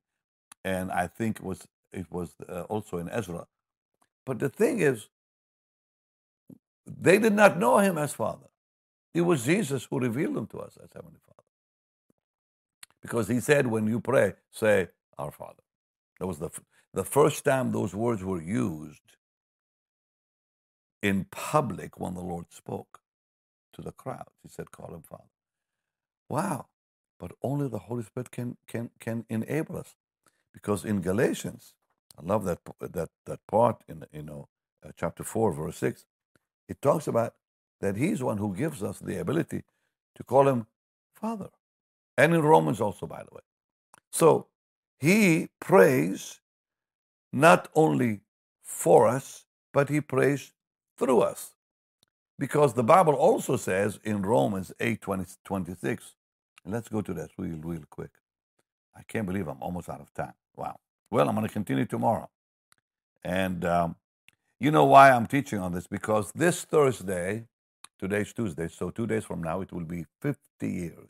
and 0.63 0.91
I 0.91 1.07
think 1.07 1.37
it 1.37 1.43
was 1.43 1.67
it 1.91 2.05
was 2.11 2.35
uh, 2.47 2.61
also 2.63 2.97
in 2.97 3.09
Ezra. 3.09 3.47
But 4.25 4.39
the 4.39 4.49
thing 4.49 4.79
is, 4.79 5.07
they 6.85 7.19
did 7.19 7.33
not 7.33 7.57
know 7.59 7.77
him 7.79 7.97
as 7.97 8.13
Father. 8.13 8.47
It 9.13 9.21
was 9.21 9.45
Jesus 9.45 9.85
who 9.89 9.99
revealed 9.99 10.37
him 10.37 10.47
to 10.47 10.59
us 10.59 10.77
as 10.83 10.89
Heavenly 10.93 11.19
Father. 11.25 11.43
Because 13.01 13.27
he 13.27 13.39
said, 13.39 13.67
when 13.67 13.87
you 13.87 13.99
pray, 14.01 14.33
say, 14.51 14.89
Our 15.17 15.31
Father. 15.31 15.63
That 16.19 16.27
was 16.27 16.39
the, 16.39 16.49
the 16.93 17.05
first 17.05 17.45
time 17.45 17.71
those 17.71 17.93
words 17.95 18.23
were 18.23 18.41
used 18.41 19.01
in 21.01 21.25
public 21.31 21.99
when 21.99 22.13
the 22.15 22.21
Lord 22.21 22.47
spoke 22.51 23.01
to 23.73 23.81
the 23.81 23.91
crowd. 23.91 24.27
He 24.43 24.49
said, 24.49 24.71
Call 24.71 24.93
him 24.93 25.03
Father. 25.03 25.23
Wow. 26.29 26.67
But 27.19 27.33
only 27.41 27.67
the 27.69 27.79
Holy 27.79 28.03
Spirit 28.03 28.31
can, 28.31 28.57
can, 28.67 28.91
can 28.99 29.25
enable 29.29 29.77
us. 29.77 29.95
Because 30.53 30.85
in 30.85 31.01
Galatians, 31.01 31.73
I 32.19 32.25
love 32.25 32.45
that, 32.45 32.59
that, 32.79 33.09
that 33.25 33.39
part 33.47 33.83
in 33.87 34.05
you 34.13 34.23
know, 34.23 34.49
uh, 34.85 34.91
chapter 34.97 35.23
4, 35.23 35.53
verse 35.53 35.77
6, 35.77 36.05
it 36.69 36.81
talks 36.81 37.07
about 37.07 37.35
that 37.81 37.97
He's 37.97 38.23
one 38.23 38.37
who 38.37 38.55
gives 38.55 38.83
us 38.83 38.99
the 38.99 39.19
ability 39.19 39.63
to 40.15 40.23
call 40.23 40.47
Him 40.47 40.67
Father. 41.15 41.49
And 42.17 42.33
in 42.33 42.41
Romans 42.41 42.81
also, 42.81 43.07
by 43.07 43.19
the 43.23 43.35
way. 43.35 43.41
So 44.11 44.47
He 44.99 45.49
prays 45.59 46.41
not 47.33 47.69
only 47.75 48.21
for 48.63 49.07
us, 49.07 49.45
but 49.73 49.89
He 49.89 50.01
prays 50.01 50.53
through 50.97 51.21
us. 51.21 51.53
Because 52.39 52.73
the 52.73 52.83
Bible 52.83 53.13
also 53.13 53.57
says 53.57 53.99
in 54.03 54.21
Romans 54.23 54.73
8 54.79 55.01
20, 55.01 55.25
26, 55.45 56.15
and 56.65 56.73
let's 56.73 56.89
go 56.89 57.01
to 57.01 57.13
that 57.13 57.31
real, 57.37 57.59
real 57.63 57.83
quick. 57.89 58.11
I 58.95 59.03
can't 59.03 59.27
believe 59.27 59.47
I'm 59.47 59.61
almost 59.61 59.89
out 59.89 60.01
of 60.01 60.13
time. 60.13 60.33
Wow. 60.55 60.77
Well, 61.11 61.29
I'm 61.29 61.35
going 61.35 61.47
to 61.47 61.53
continue 61.53 61.85
tomorrow. 61.85 62.29
And 63.23 63.65
um, 63.65 63.95
you 64.59 64.71
know 64.71 64.85
why 64.85 65.11
I'm 65.11 65.27
teaching 65.27 65.59
on 65.59 65.73
this? 65.73 65.87
Because 65.87 66.31
this 66.33 66.63
Thursday, 66.63 67.45
today's 67.99 68.33
Tuesday, 68.33 68.67
so 68.67 68.89
two 68.89 69.07
days 69.07 69.25
from 69.25 69.43
now, 69.43 69.61
it 69.61 69.71
will 69.73 69.85
be 69.85 70.05
50 70.21 70.39
years 70.61 71.09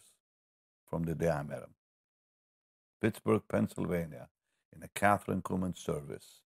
from 0.89 1.03
the 1.03 1.15
day 1.15 1.29
I 1.29 1.43
met 1.43 1.59
him. 1.59 1.73
Pittsburgh, 3.01 3.43
Pennsylvania, 3.49 4.29
in 4.75 4.83
a 4.83 4.87
Kathryn 4.89 5.41
Kuhlman 5.43 5.77
service. 5.77 6.41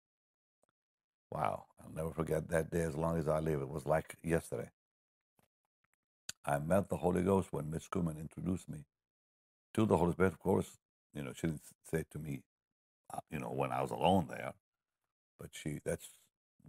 Wow, 1.31 1.65
I'll 1.83 1.91
never 1.93 2.11
forget 2.11 2.49
that 2.49 2.71
day 2.71 2.81
as 2.83 2.95
long 2.97 3.17
as 3.19 3.27
I 3.27 3.39
live. 3.39 3.61
It 3.61 3.69
was 3.69 3.85
like 3.85 4.15
yesterday. 4.23 4.69
I 6.45 6.59
met 6.59 6.89
the 6.89 6.97
Holy 6.97 7.23
Ghost 7.23 7.49
when 7.51 7.71
Miss 7.71 7.87
Kuhlman 7.87 8.19
introduced 8.19 8.69
me 8.69 8.85
to 9.75 9.85
the 9.85 9.97
Holy 9.97 10.13
Spirit. 10.13 10.33
Of 10.33 10.39
course, 10.39 10.77
you 11.13 11.23
know, 11.23 11.33
she 11.35 11.47
didn't 11.47 11.61
say 11.91 12.05
to 12.11 12.19
me, 12.19 12.43
uh, 13.13 13.19
you 13.31 13.39
know, 13.39 13.51
when 13.51 13.71
I 13.71 13.81
was 13.81 13.91
alone 13.91 14.27
there, 14.29 14.53
but 15.39 15.49
she, 15.53 15.79
that's 15.85 16.09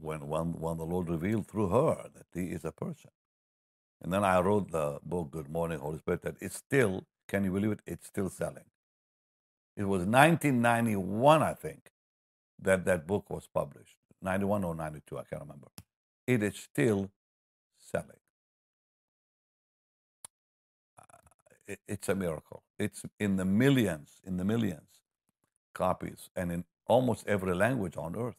when, 0.00 0.28
when, 0.28 0.54
when 0.60 0.78
the 0.78 0.84
Lord 0.86 1.08
revealed 1.10 1.48
through 1.48 1.68
her 1.70 2.08
that 2.14 2.26
He 2.34 2.48
is 2.48 2.64
a 2.64 2.72
person. 2.72 3.10
And 4.02 4.12
then 4.12 4.24
I 4.24 4.40
wrote 4.40 4.72
the 4.72 4.98
book, 5.04 5.32
Good 5.32 5.50
Morning, 5.50 5.80
Holy 5.80 5.98
Spirit, 5.98 6.22
that 6.22 6.36
it's 6.40 6.56
still, 6.56 7.04
can 7.28 7.44
you 7.44 7.52
believe 7.52 7.72
it? 7.72 7.80
It's 7.86 8.06
still 8.06 8.30
selling. 8.30 8.64
It 9.76 9.84
was 9.84 10.00
1991, 10.06 11.42
I 11.42 11.54
think, 11.54 11.90
that 12.60 12.84
that 12.86 13.06
book 13.06 13.30
was 13.30 13.48
published. 13.52 13.96
91 14.22 14.64
or 14.64 14.74
92, 14.74 15.18
I 15.18 15.24
can't 15.24 15.42
remember. 15.42 15.68
It 16.26 16.42
is 16.42 16.56
still 16.56 17.10
selling. 17.78 18.20
Uh, 20.98 21.74
it's 21.88 22.08
a 22.08 22.14
miracle. 22.14 22.62
It's 22.78 23.02
in 23.20 23.36
the 23.36 23.44
millions, 23.46 24.20
in 24.24 24.36
the 24.38 24.44
millions 24.44 25.02
copies, 25.74 26.30
and 26.36 26.52
in 26.52 26.64
almost 26.88 27.26
every 27.28 27.54
language 27.54 27.96
on 27.96 28.16
earth. 28.16 28.36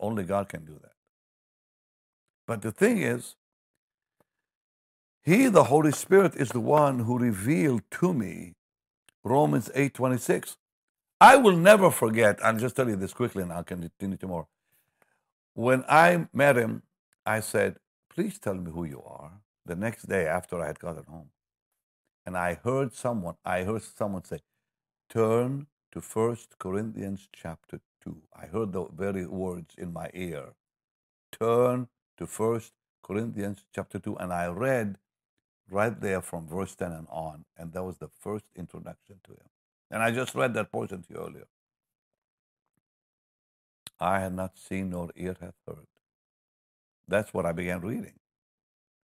Only 0.00 0.24
God 0.24 0.48
can 0.48 0.64
do 0.64 0.78
that. 0.82 0.92
But 2.46 2.62
the 2.62 2.72
thing 2.72 2.98
is, 2.98 3.36
He, 5.22 5.48
the 5.48 5.64
Holy 5.64 5.92
Spirit, 5.92 6.34
is 6.36 6.50
the 6.50 6.60
one 6.60 7.00
who 7.00 7.18
revealed 7.18 7.82
to 7.92 8.14
me 8.14 8.54
Romans 9.24 9.70
8 9.74 9.94
26. 9.94 10.56
I 11.20 11.36
will 11.36 11.56
never 11.56 11.90
forget, 11.90 12.44
I'll 12.44 12.56
just 12.56 12.76
tell 12.76 12.88
you 12.88 12.96
this 12.96 13.12
quickly 13.12 13.42
and 13.42 13.52
I'll 13.52 13.64
continue 13.64 14.16
tomorrow. 14.16 14.48
When 15.54 15.84
I 15.88 16.26
met 16.32 16.56
him, 16.56 16.82
I 17.24 17.40
said, 17.40 17.76
Please 18.14 18.38
tell 18.38 18.54
me 18.54 18.70
who 18.70 18.84
you 18.84 19.02
are. 19.04 19.40
The 19.66 19.74
next 19.74 20.08
day 20.08 20.26
after 20.26 20.60
I 20.60 20.66
had 20.66 20.78
gotten 20.78 21.04
home. 21.04 21.30
And 22.26 22.36
I 22.36 22.58
heard 22.62 22.92
someone, 22.92 23.36
I 23.44 23.64
heard 23.64 23.82
someone 23.82 24.24
say, 24.24 24.40
Turn 25.08 25.66
to 25.92 26.00
First 26.00 26.58
Corinthians 26.58 27.28
chapter 27.32 27.80
2. 28.02 28.16
I 28.36 28.46
heard 28.46 28.72
the 28.72 28.86
very 28.86 29.26
words 29.26 29.74
in 29.78 29.92
my 29.92 30.10
ear. 30.14 30.54
Turn 31.32 31.88
to 32.18 32.26
First 32.26 32.72
Corinthians 33.02 33.64
chapter 33.74 33.98
2. 33.98 34.16
And 34.16 34.32
I 34.32 34.48
read 34.48 34.98
right 35.70 36.00
there 36.00 36.20
from 36.20 36.46
verse 36.46 36.74
10 36.74 36.92
and 36.92 37.06
on. 37.10 37.44
And 37.56 37.72
that 37.72 37.84
was 37.84 37.98
the 37.98 38.08
first 38.08 38.44
introduction 38.56 39.20
to 39.24 39.32
him. 39.32 39.53
And 39.94 40.02
I 40.02 40.10
just 40.10 40.34
read 40.34 40.54
that 40.54 40.72
portion 40.72 41.04
to 41.04 41.14
you 41.14 41.20
earlier. 41.20 41.46
I 44.00 44.18
had 44.18 44.34
not 44.34 44.58
seen 44.58 44.90
nor 44.90 45.10
ear 45.14 45.36
hath 45.40 45.54
heard. 45.68 45.86
That's 47.06 47.32
what 47.32 47.46
I 47.46 47.52
began 47.52 47.80
reading. 47.80 48.14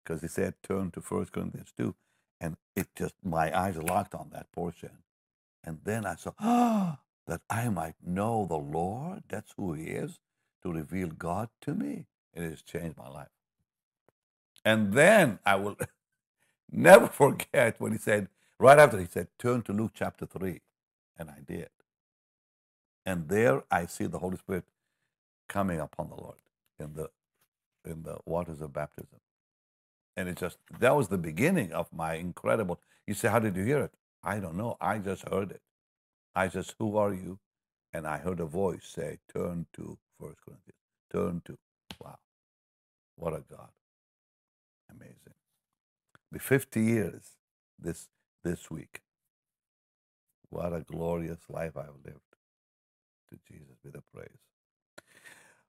Because 0.04 0.22
he 0.22 0.28
said, 0.28 0.54
turn 0.62 0.92
to 0.92 1.02
1 1.02 1.26
Corinthians 1.34 1.74
2. 1.76 1.96
And 2.40 2.58
it 2.76 2.90
just, 2.96 3.16
my 3.24 3.58
eyes 3.58 3.76
locked 3.78 4.14
on 4.14 4.30
that 4.34 4.52
portion. 4.52 5.00
And 5.64 5.80
then 5.84 6.06
I 6.06 6.16
saw, 6.16 6.34
ah, 6.40 7.00
that 7.28 7.42
I 7.50 7.70
might 7.70 7.96
know 8.06 8.46
the 8.48 8.58
Lord. 8.58 9.24
That's 9.30 9.54
who 9.58 9.74
he 9.74 9.86
is, 9.86 10.20
to 10.62 10.72
reveal 10.72 11.08
God 11.08 11.50
to 11.62 11.74
me. 11.74 12.06
It 12.36 12.44
has 12.44 12.62
changed 12.62 12.98
my 13.00 13.10
life. 13.10 13.30
And 14.64 14.94
then 14.94 15.40
I 15.44 15.56
will 15.56 15.76
never 16.72 17.08
forget 17.08 17.82
when 17.82 17.94
he 17.94 17.98
said, 17.98 18.28
right 18.60 18.78
after 18.78 19.00
he 19.00 19.08
said, 19.08 19.30
turn 19.40 19.64
to 19.64 19.74
Luke 19.74 19.94
chapter 19.96 20.28
3. 20.28 20.62
And 21.20 21.30
I 21.30 21.40
did. 21.46 21.70
And 23.06 23.30
there 23.30 23.64
I 23.72 23.88
see 23.88 24.08
the 24.08 24.20
Holy 24.20 24.38
Spirit 24.38 24.66
coming 25.50 25.80
upon 25.80 26.10
the 26.10 26.16
Lord 26.16 26.38
in 26.80 26.94
the 26.96 27.10
in 27.86 28.04
the 28.04 28.18
waters 28.26 28.62
of 28.62 28.74
baptism. 28.74 29.20
And 30.16 30.30
it 30.30 30.38
just, 30.38 30.58
that 30.80 30.96
was 30.96 31.08
the 31.08 31.18
beginning 31.18 31.72
of 31.74 31.88
my 31.94 32.16
incredible. 32.16 32.80
You 33.08 33.14
say, 33.14 33.30
How 33.30 33.40
did 33.40 33.56
you 33.56 33.64
hear 33.64 33.80
it? 33.80 33.94
I 34.24 34.40
don't 34.40 34.58
know. 34.58 34.78
I 34.82 35.00
just 35.00 35.28
heard 35.30 35.52
it. 35.52 35.62
I 36.36 36.48
just, 36.48 36.76
Who 36.80 36.98
are 36.98 37.14
you? 37.14 37.40
And 37.94 38.08
I 38.08 38.18
heard 38.20 38.40
a 38.40 38.46
voice 38.46 38.86
say, 38.86 39.20
Turn 39.34 39.68
to 39.74 39.98
First 40.20 40.40
Corinthians. 40.46 40.80
Turn 41.12 41.42
to. 41.46 41.58
Wow. 42.02 42.20
What 43.16 43.34
a 43.34 43.44
God. 43.50 43.70
Amazing. 44.92 45.36
Be 46.32 46.40
50 46.40 46.82
years 46.82 47.24
this 47.80 48.08
this 48.44 48.72
week. 48.72 49.02
What 50.50 50.74
a 50.74 50.82
glorious 50.82 51.40
life 51.50 51.78
I've 51.78 52.00
lived. 52.06 52.22
To 53.32 53.38
Jesus 53.48 53.78
be 53.84 53.92
the 53.92 54.04
praise. 54.14 54.30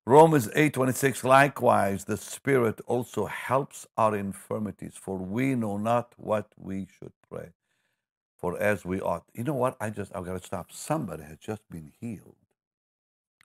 Romans 0.06 0.48
8:26 0.56 1.24
likewise 1.24 2.04
the 2.06 2.16
spirit 2.16 2.80
also 2.86 3.26
helps 3.26 3.86
our 3.96 4.16
infirmities 4.16 4.94
for 5.00 5.16
we 5.18 5.54
know 5.54 5.78
not 5.78 6.14
what 6.18 6.48
we 6.58 6.88
should 6.98 7.12
pray 7.30 7.50
for 8.38 8.58
as 8.60 8.84
we 8.84 9.00
ought. 9.00 9.24
You 9.34 9.44
know 9.44 9.54
what? 9.54 9.76
I 9.80 9.90
just 9.90 10.14
I've 10.16 10.24
got 10.26 10.40
to 10.40 10.46
stop. 10.46 10.72
Somebody 10.72 11.24
has 11.24 11.38
just 11.38 11.62
been 11.70 11.92
healed. 12.00 12.36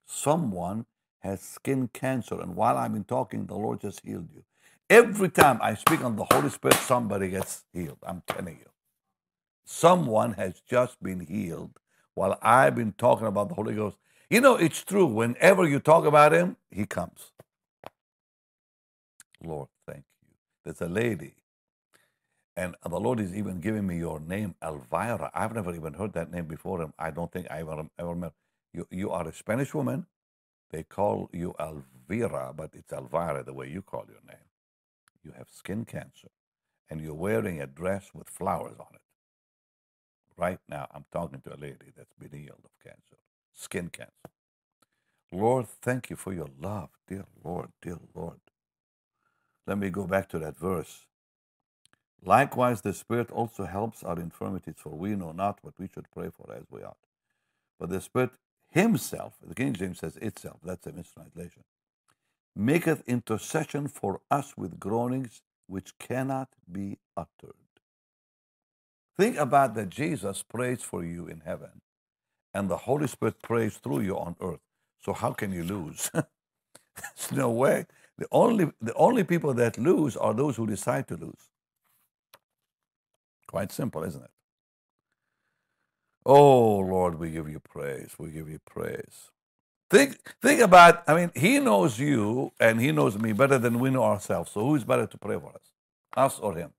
Someone 0.06 0.86
has 1.22 1.42
skin 1.42 1.90
cancer 1.94 2.42
and 2.42 2.56
while 2.56 2.78
I've 2.78 2.94
been 2.94 3.06
talking 3.06 3.48
the 3.48 3.56
Lord 3.56 3.82
just 3.82 4.02
healed 4.06 4.30
you. 4.36 4.44
Every 4.90 5.30
time 5.30 5.60
I 5.62 5.76
speak 5.76 6.04
on 6.04 6.18
the 6.18 6.26
Holy 6.32 6.50
Spirit 6.52 6.78
somebody 6.78 7.30
gets 7.30 7.66
healed. 7.74 8.00
I'm 8.04 8.24
telling 8.28 8.60
you. 8.60 8.73
Someone 9.66 10.34
has 10.34 10.62
just 10.62 11.02
been 11.04 11.22
healed 11.22 11.80
while 12.16 12.40
I've 12.42 12.76
been 12.76 12.94
talking 12.94 13.28
about 13.28 13.50
the 13.50 13.56
Holy 13.56 13.76
Ghost. 13.76 13.98
You 14.30 14.42
know, 14.42 14.56
it's 14.56 14.84
true. 14.84 15.06
Whenever 15.08 15.68
you 15.68 15.80
talk 15.80 16.06
about 16.06 16.34
Him, 16.34 16.58
He 16.72 16.86
comes. 16.86 17.32
Lord, 19.44 19.70
thank 19.88 20.00
you. 20.24 20.30
There's 20.66 20.82
a 20.82 20.88
lady, 20.94 21.36
and 22.58 22.76
the 22.90 23.00
Lord 23.00 23.20
is 23.20 23.36
even 23.36 23.62
giving 23.62 23.88
me 23.88 23.98
your 23.98 24.20
name, 24.20 24.56
Elvira. 24.64 25.32
I've 25.34 25.54
never 25.56 25.76
even 25.76 25.94
heard 25.94 26.14
that 26.14 26.32
name 26.32 26.46
before, 26.46 26.82
and 26.82 26.94
I 27.00 27.12
don't 27.12 27.32
think 27.32 27.48
I 27.52 27.62
ever, 27.62 27.88
ever 28.00 28.16
met. 28.16 28.34
You, 28.74 28.88
you 28.92 29.12
are 29.12 29.28
a 29.28 29.34
Spanish 29.34 29.74
woman. 29.74 30.08
They 30.72 30.84
call 30.84 31.30
you 31.34 31.56
Elvira, 31.60 32.54
but 32.56 32.72
it's 32.76 32.94
Elvira 32.94 33.44
the 33.44 33.54
way 33.54 33.70
you 33.70 33.82
call 33.84 34.06
your 34.10 34.22
name. 34.28 34.46
You 35.24 35.34
have 35.38 35.50
skin 35.52 35.86
cancer, 35.86 36.30
and 36.90 37.02
you're 37.02 37.16
wearing 37.16 37.62
a 37.62 37.68
dress 37.68 38.12
with 38.16 38.30
flowers 38.30 38.78
on 38.80 38.88
it. 38.96 39.03
Right 40.38 40.60
now, 40.70 40.88
I'm 40.94 41.06
talking 41.12 41.42
to 41.42 41.56
a 41.56 41.58
lady 41.60 41.92
that's 41.96 42.14
been 42.20 42.40
healed 42.40 42.64
of 42.66 42.72
cancer, 42.84 43.18
skin 43.54 43.90
cancer. 43.90 44.32
Lord, 45.32 45.68
thank 45.82 46.10
you 46.10 46.16
for 46.16 46.34
your 46.34 46.50
love, 46.60 46.90
dear 47.08 47.26
Lord, 47.44 47.70
dear 47.82 48.00
Lord. 48.16 48.40
Let 49.68 49.78
me 49.80 49.90
go 49.90 50.06
back 50.06 50.30
to 50.30 50.40
that 50.40 50.58
verse. 50.58 51.08
Likewise, 52.26 52.82
the 52.82 52.94
Spirit 52.94 53.32
also 53.32 53.66
helps 53.66 54.04
our 54.04 54.20
infirmities, 54.20 54.76
for 54.78 54.92
we 54.92 55.16
know 55.16 55.32
not 55.34 55.60
what 55.64 55.80
we 55.80 55.90
should 55.94 56.12
pray 56.12 56.30
for 56.30 56.54
as 56.54 56.64
we 56.72 56.84
ought. 56.84 56.98
But 57.80 57.90
the 57.90 58.02
Spirit 58.02 58.32
Himself, 58.72 59.36
the 59.46 59.56
King 59.56 59.74
James 59.74 60.00
says 60.00 60.18
itself, 60.18 60.60
that's 60.64 60.88
a 60.88 60.94
mistranslation, 60.94 61.64
maketh 62.56 63.04
intercession 63.08 63.88
for 63.88 64.22
us 64.32 64.56
with 64.58 64.80
groanings 64.80 65.42
which 65.68 65.98
cannot 66.00 66.50
be 66.72 67.00
uttered. 67.18 67.63
Think 69.18 69.38
about 69.38 69.76
that 69.76 69.90
Jesus 69.90 70.44
prays 70.44 70.82
for 70.82 71.04
you 71.04 71.28
in 71.28 71.42
heaven, 71.42 71.82
and 72.54 72.70
the 72.70 72.78
Holy 72.78 73.08
Spirit 73.08 73.42
prays 73.42 73.78
through 73.78 74.02
you 74.02 74.18
on 74.18 74.36
earth. 74.42 74.62
So 75.04 75.14
how 75.14 75.34
can 75.34 75.52
you 75.52 75.64
lose? 75.64 76.10
There's 76.14 77.32
no 77.32 77.52
way. 77.52 77.86
The 78.18 78.28
only, 78.32 78.72
the 78.82 78.94
only 78.94 79.24
people 79.24 79.54
that 79.56 79.78
lose 79.78 80.16
are 80.18 80.34
those 80.34 80.56
who 80.58 80.68
decide 80.68 81.08
to 81.10 81.18
lose. 81.18 81.50
Quite 83.48 83.72
simple, 83.72 84.04
isn't 84.04 84.24
it? 84.24 84.32
Oh, 86.26 86.80
Lord, 86.80 87.20
we 87.20 87.32
give 87.32 87.50
you 87.50 87.60
praise. 87.60 88.12
We 88.18 88.32
give 88.32 88.50
you 88.50 88.60
praise. 88.66 89.32
Think, 89.90 90.18
think 90.42 90.62
about, 90.62 91.04
I 91.08 91.16
mean, 91.16 91.32
He 91.36 91.60
knows 91.60 92.00
you 92.00 92.52
and 92.60 92.80
He 92.80 92.92
knows 92.92 93.18
me 93.18 93.34
better 93.34 93.58
than 93.58 93.80
we 93.80 93.90
know 93.90 94.04
ourselves. 94.04 94.52
So 94.52 94.62
who's 94.66 94.84
better 94.84 95.06
to 95.06 95.18
pray 95.18 95.38
for 95.40 95.50
us? 95.54 95.72
Us 96.16 96.40
or 96.40 96.56
Him? 96.56 96.72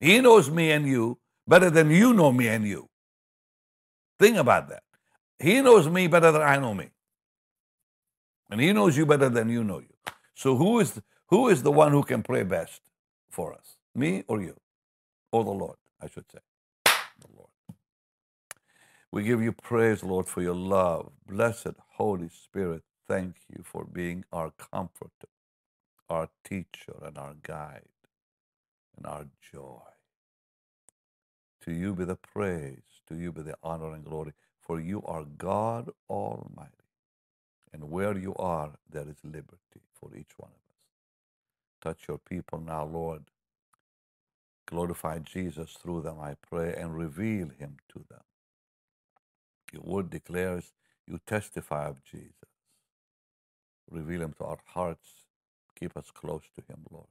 He 0.00 0.20
knows 0.20 0.50
me 0.50 0.70
and 0.72 0.86
you 0.86 1.18
better 1.48 1.70
than 1.70 1.90
you 1.90 2.14
know 2.14 2.32
me 2.32 2.48
and 2.48 2.66
you. 2.66 2.88
Think 4.18 4.36
about 4.38 4.68
that. 4.70 4.82
He 5.38 5.60
knows 5.62 5.88
me 5.88 6.06
better 6.08 6.32
than 6.32 6.42
I 6.42 6.58
know 6.58 6.74
me. 6.74 6.90
And 8.50 8.60
he 8.60 8.72
knows 8.72 8.96
you 8.96 9.06
better 9.06 9.28
than 9.28 9.50
you 9.50 9.64
know 9.64 9.80
you. 9.80 9.94
So 10.34 10.56
who 10.56 10.80
is 10.80 11.00
who 11.28 11.48
is 11.48 11.62
the 11.62 11.72
one 11.72 11.92
who 11.92 12.02
can 12.04 12.22
pray 12.22 12.44
best 12.44 12.82
for 13.30 13.54
us? 13.54 13.76
Me 13.94 14.24
or 14.28 14.42
you? 14.42 14.56
Or 15.32 15.44
the 15.44 15.50
Lord, 15.50 15.76
I 16.00 16.08
should 16.08 16.30
say. 16.30 16.40
The 17.20 17.28
Lord. 17.36 17.50
We 19.12 19.24
give 19.24 19.42
you 19.42 19.52
praise, 19.52 20.04
Lord, 20.04 20.28
for 20.28 20.42
your 20.42 20.54
love. 20.54 21.10
Blessed 21.26 21.74
Holy 21.96 22.28
Spirit, 22.28 22.82
thank 23.08 23.36
you 23.48 23.62
for 23.64 23.84
being 23.84 24.24
our 24.32 24.52
comforter, 24.72 25.28
our 26.10 26.28
teacher, 26.44 26.94
and 27.02 27.18
our 27.18 27.34
guide, 27.42 27.88
and 28.96 29.06
our 29.06 29.26
joy. 29.52 29.95
To 31.66 31.74
you 31.74 31.94
be 31.94 32.04
the 32.04 32.16
praise, 32.16 32.82
to 33.08 33.16
you 33.16 33.32
be 33.32 33.42
the 33.42 33.56
honor 33.62 33.94
and 33.94 34.04
glory, 34.04 34.32
for 34.60 34.80
you 34.80 35.02
are 35.04 35.24
God 35.24 35.90
Almighty. 36.08 36.70
And 37.72 37.90
where 37.90 38.16
you 38.16 38.34
are, 38.36 38.72
there 38.90 39.08
is 39.08 39.18
liberty 39.24 39.82
for 39.94 40.10
each 40.16 40.32
one 40.38 40.50
of 40.50 40.56
us. 40.56 40.86
Touch 41.82 42.08
your 42.08 42.18
people 42.18 42.60
now, 42.60 42.84
Lord. 42.86 43.24
Glorify 44.66 45.20
Jesus 45.20 45.72
through 45.82 46.02
them, 46.02 46.20
I 46.20 46.36
pray, 46.48 46.74
and 46.78 46.96
reveal 46.96 47.50
him 47.58 47.76
to 47.90 48.04
them. 48.10 48.22
Your 49.72 49.82
word 49.82 50.10
declares 50.10 50.72
you 51.06 51.20
testify 51.26 51.88
of 51.88 52.04
Jesus. 52.04 52.32
Reveal 53.90 54.22
him 54.22 54.34
to 54.38 54.44
our 54.44 54.58
hearts. 54.66 55.08
Keep 55.78 55.96
us 55.96 56.10
close 56.12 56.42
to 56.56 56.62
him, 56.72 56.84
Lord. 56.90 57.06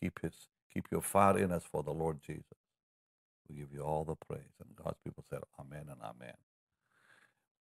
Keep 0.00 0.20
his 0.22 0.34
keep 0.72 0.86
your 0.92 1.02
fire 1.02 1.38
in 1.38 1.52
us 1.52 1.64
for 1.70 1.82
the 1.82 1.92
Lord 1.92 2.18
Jesus. 2.26 2.44
We 3.48 3.56
give 3.56 3.72
you 3.72 3.82
all 3.82 4.04
the 4.04 4.16
praise. 4.16 4.54
And 4.60 4.76
God's 4.76 4.98
people 5.04 5.24
said, 5.28 5.40
Amen 5.60 5.86
and 5.90 6.00
Amen. 6.02 6.34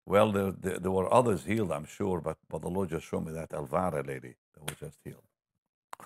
Well, 0.07 0.33
there, 0.33 0.53
there, 0.53 0.79
there, 0.79 0.91
were 0.91 1.13
others 1.13 1.45
healed, 1.45 1.71
I'm 1.71 1.85
sure, 1.85 2.21
but, 2.21 2.39
but 2.49 2.63
the 2.63 2.69
Lord 2.71 2.89
just 2.89 3.07
showed 3.07 3.27
me 3.27 3.33
that 3.33 3.53
Elvira 3.53 4.03
lady 4.03 4.37
that 4.55 4.65
was 4.65 4.79
just 4.81 4.99
healed. 5.05 5.23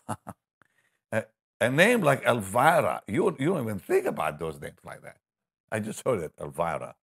a, 1.13 1.25
a, 1.61 1.71
name 1.71 2.01
like 2.03 2.25
Elvira, 2.25 3.03
you, 3.07 3.37
you 3.39 3.47
don't 3.51 3.63
even 3.63 3.79
think 3.79 4.07
about 4.07 4.41
those 4.41 4.61
names 4.61 4.79
like 4.85 5.03
that. 5.03 5.19
I 5.71 5.79
just 5.79 6.03
heard 6.05 6.21
it, 6.21 6.33
Elvira. 6.41 6.97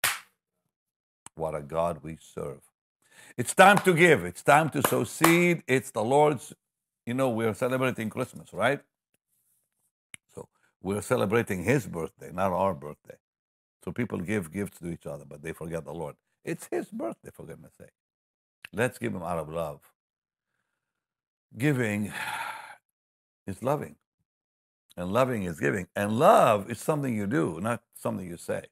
What 1.34 1.54
a 1.54 1.62
God 1.62 2.00
we 2.02 2.18
serve. 2.20 2.60
It's 3.38 3.54
time 3.54 3.78
to 3.78 3.94
give. 3.94 4.24
It's 4.24 4.42
time 4.42 4.68
to 4.70 4.86
sow 4.86 5.04
seed. 5.04 5.62
It's 5.66 5.90
the 5.90 6.04
Lord's, 6.04 6.52
you 7.06 7.14
know, 7.14 7.30
we're 7.30 7.54
celebrating 7.54 8.10
Christmas, 8.10 8.52
right? 8.52 8.80
We're 10.82 11.02
celebrating 11.02 11.64
his 11.64 11.86
birthday, 11.86 12.30
not 12.32 12.52
our 12.52 12.74
birthday. 12.74 13.16
So 13.84 13.92
people 13.92 14.18
give 14.18 14.52
gifts 14.52 14.78
to 14.80 14.88
each 14.88 15.06
other, 15.06 15.24
but 15.28 15.42
they 15.42 15.52
forget 15.52 15.84
the 15.84 15.92
Lord. 15.92 16.16
It's 16.44 16.68
his 16.70 16.86
birthday, 16.86 17.30
for 17.32 17.44
goodness 17.44 17.72
sake. 17.78 17.90
Let's 18.72 18.98
give 18.98 19.14
him 19.14 19.22
out 19.22 19.38
of 19.38 19.48
love. 19.48 19.80
Giving 21.56 22.12
is 23.46 23.62
loving, 23.62 23.96
and 24.96 25.12
loving 25.12 25.42
is 25.44 25.58
giving. 25.58 25.88
And 25.96 26.18
love 26.18 26.70
is 26.70 26.78
something 26.78 27.14
you 27.14 27.26
do, 27.26 27.58
not 27.60 27.82
something 27.94 28.26
you 28.26 28.36
say. 28.36 28.64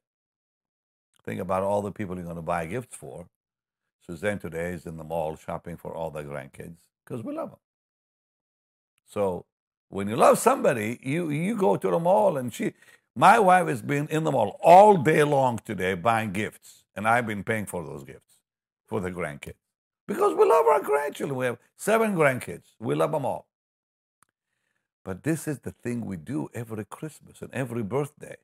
Think 1.25 1.41
about 1.41 1.63
all 1.63 1.81
the 1.81 1.91
people 1.91 2.15
you're 2.15 2.23
going 2.23 2.37
to 2.37 2.41
buy 2.41 2.65
gifts 2.65 2.95
for. 2.95 3.27
Suzanne 4.05 4.39
today 4.39 4.71
is 4.71 4.85
in 4.85 4.97
the 4.97 5.03
mall 5.03 5.35
shopping 5.35 5.77
for 5.77 5.93
all 5.93 6.09
the 6.09 6.23
grandkids 6.23 6.77
because 7.05 7.23
we 7.23 7.33
love 7.35 7.51
them. 7.51 7.59
So 9.05 9.45
when 9.89 10.07
you 10.07 10.15
love 10.15 10.37
somebody, 10.39 10.99
you 11.01 11.29
you 11.29 11.55
go 11.55 11.75
to 11.75 11.89
the 11.89 11.99
mall 11.99 12.37
and 12.37 12.53
she 12.53 12.73
my 13.15 13.39
wife 13.39 13.67
has 13.67 13.81
been 13.81 14.07
in 14.07 14.23
the 14.23 14.31
mall 14.31 14.59
all 14.61 14.97
day 14.97 15.23
long 15.23 15.59
today 15.65 15.93
buying 15.95 16.31
gifts, 16.31 16.83
and 16.95 17.07
I've 17.07 17.27
been 17.27 17.43
paying 17.43 17.65
for 17.65 17.83
those 17.83 18.03
gifts 18.03 18.35
for 18.87 19.01
the 19.01 19.11
grandkids. 19.11 19.55
Because 20.07 20.35
we 20.35 20.45
love 20.45 20.65
our 20.65 20.81
grandchildren. 20.81 21.37
We 21.37 21.45
have 21.45 21.57
seven 21.75 22.15
grandkids. 22.15 22.75
We 22.79 22.95
love 22.95 23.11
them 23.11 23.25
all. 23.25 23.47
But 25.03 25.23
this 25.23 25.47
is 25.47 25.59
the 25.59 25.71
thing 25.71 26.05
we 26.05 26.17
do 26.17 26.49
every 26.53 26.85
Christmas 26.85 27.41
and 27.41 27.53
every 27.53 27.83
birthday. 27.83 28.37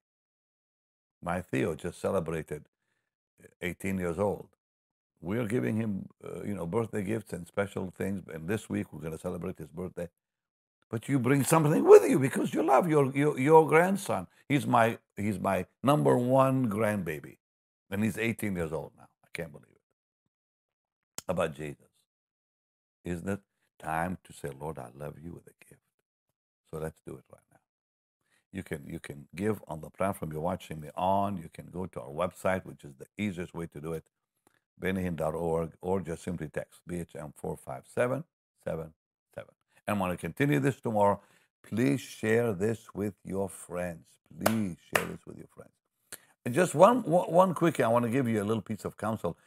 My 1.23 1.41
Theo 1.41 1.75
just 1.75 1.99
celebrated 1.99 2.65
18 3.62 3.97
years 3.97 4.19
old. 4.19 4.49
We're 5.21 5.47
giving 5.47 5.77
him, 5.77 6.10
uh, 6.23 6.43
you 6.43 6.53
know, 6.53 6.67
birthday 6.67 7.03
gifts 7.03 7.34
and 7.34 7.47
special 7.47 7.91
things. 7.97 8.23
And 8.31 8.47
this 8.47 8.69
week 8.69 8.93
we're 8.93 9.01
going 9.01 9.13
to 9.13 9.19
celebrate 9.19 9.58
his 9.58 9.69
birthday 9.69 10.08
but 10.89 11.10
you 11.10 11.19
bring 11.19 11.43
something 11.43 11.84
with 11.84 12.10
you 12.10 12.19
because 12.19 12.54
you 12.54 12.63
love 12.63 12.88
your, 12.88 13.12
your, 13.15 13.39
your 13.39 13.67
grandson. 13.67 14.28
He's 14.48 14.67
my, 14.67 14.98
he's 15.17 15.39
my 15.39 15.65
number 15.84 16.17
one 16.17 16.69
grandbaby. 16.69 17.38
And 17.89 18.04
he's 18.04 18.17
18 18.17 18.56
years 18.56 18.71
old 18.71 18.91
now. 18.98 19.08
I 19.24 19.28
can't 19.34 19.52
believe 19.52 19.67
it. 19.69 19.82
About 21.28 21.56
Jesus. 21.56 21.86
Isn't 23.04 23.30
it 23.30 23.39
time 23.80 24.17
to 24.24 24.34
say, 24.34 24.50
Lord, 24.60 24.80
I 24.80 24.89
love 24.95 25.15
you 25.24 25.34
with 25.34 25.48
a 25.48 25.65
gift? 25.67 25.82
So 26.69 26.78
let's 26.78 27.00
do 27.06 27.13
it 27.13 27.24
right 27.32 27.41
now. 27.52 27.60
You 28.52 28.63
can 28.63 28.86
you 28.88 29.00
can 29.00 29.28
give 29.36 29.62
on 29.67 29.82
the 29.82 29.89
platform 29.89 30.32
you're 30.32 30.41
watching 30.41 30.80
me 30.80 30.89
on. 30.95 31.38
You 31.38 31.50
can 31.54 31.67
go 31.71 31.86
to 31.88 32.00
our 32.00 32.10
website, 32.10 32.65
which 32.65 32.84
is 32.84 32.93
the 32.98 33.08
easiest 33.21 33.54
way 33.54 33.67
to 33.67 33.82
do 33.82 33.93
it, 33.93 34.06
bennyhinn.org, 34.82 35.74
or 35.82 36.00
just 36.00 36.24
simply 36.24 36.48
text 36.48 36.80
BHM 36.89 37.34
45777. 37.36 38.93
And 39.88 40.00
when 40.00 40.10
to 40.12 40.17
continue 40.17 40.60
this 40.60 40.80
tomorrow, 40.80 41.21
please 41.63 42.02
share 42.02 42.54
this 42.54 42.88
with 42.93 43.13
your 43.24 43.50
friends. 43.50 44.08
Please 44.43 44.78
share 44.95 45.06
this 45.06 45.19
with 45.26 45.38
your 45.38 45.48
friends. 45.56 45.71
And 46.45 46.54
just 46.54 46.76
one, 46.76 47.02
one, 47.04 47.54
quick, 47.54 47.80
I 47.80 47.88
want 47.88 48.06
to 48.06 48.12
give 48.12 48.28
you 48.28 48.41
a 48.41 48.45
little 48.45 48.62
piece 48.62 48.86
of 48.86 48.98
counsel. 48.98 49.38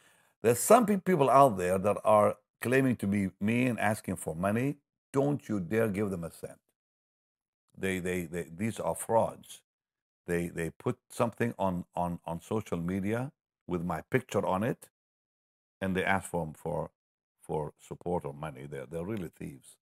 There's 0.42 0.59
some 0.59 0.87
people 0.87 1.31
out 1.31 1.57
there 1.57 1.79
that 1.79 1.96
are 2.05 2.37
claiming 2.61 2.96
to 2.96 3.07
be 3.07 3.31
me 3.40 3.66
and 3.66 3.79
asking 3.79 4.16
for 4.16 4.35
money. 4.35 4.77
Don't 5.12 5.48
you 5.48 5.61
dare 5.61 5.88
give 5.88 6.11
them 6.11 6.24
a 6.24 6.31
cent. 6.31 6.59
They, 7.77 8.01
they, 8.01 8.22
they, 8.22 8.46
these 8.57 8.81
are 8.81 8.94
frauds. 8.94 9.62
They, 10.27 10.48
they 10.48 10.70
put 10.70 10.98
something 11.11 11.55
on, 11.59 11.85
on, 11.94 12.18
on 12.27 12.40
social 12.42 12.79
media 12.79 13.33
with 13.66 13.83
my 13.83 14.03
picture 14.11 14.44
on 14.44 14.62
it, 14.64 14.88
and 15.81 15.96
they 15.96 16.05
ask 16.05 16.29
for, 16.29 16.53
for, 16.57 16.90
for 17.40 17.72
support 17.79 18.24
or 18.24 18.35
money. 18.35 18.66
They're, 18.68 18.87
they're 18.87 19.05
really 19.05 19.31
thieves. 19.37 19.77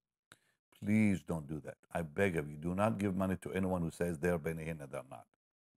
Please 0.85 1.23
don't 1.27 1.49
do 1.49 1.61
that. 1.65 1.77
I 1.93 2.03
beg 2.03 2.37
of 2.37 2.51
you, 2.51 2.57
do 2.57 2.75
not 2.75 2.99
give 2.99 3.17
money 3.17 3.37
to 3.43 3.53
anyone 3.53 3.83
who 3.83 3.91
says 3.91 4.19
they're 4.19 4.35
and 4.35 4.81
they're 4.91 5.03
not. 5.11 5.25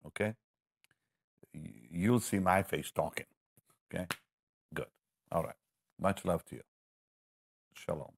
Okay? 0.06 0.34
You'll 1.92 2.20
see 2.20 2.40
my 2.40 2.64
face 2.64 2.92
talking. 2.92 3.26
Okay? 3.94 4.06
Good. 4.74 4.88
All 5.32 5.44
right. 5.44 5.56
Much 6.00 6.26
love 6.26 6.46
to 6.46 6.56
you. 6.56 6.62
Shalom. 7.74 8.12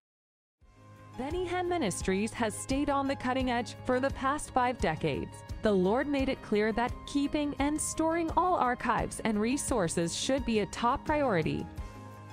Benny 1.17 1.45
Ministries 1.45 2.31
has 2.33 2.57
stayed 2.57 2.89
on 2.89 3.07
the 3.07 3.15
cutting 3.15 3.51
edge 3.51 3.75
for 3.85 3.99
the 3.99 4.09
past 4.11 4.51
five 4.51 4.77
decades. 4.77 5.43
The 5.61 5.71
Lord 5.71 6.07
made 6.07 6.29
it 6.29 6.41
clear 6.41 6.71
that 6.71 6.93
keeping 7.05 7.53
and 7.59 7.79
storing 7.79 8.31
all 8.37 8.55
archives 8.55 9.19
and 9.23 9.39
resources 9.39 10.15
should 10.15 10.45
be 10.45 10.59
a 10.59 10.65
top 10.67 11.05
priority. 11.05 11.65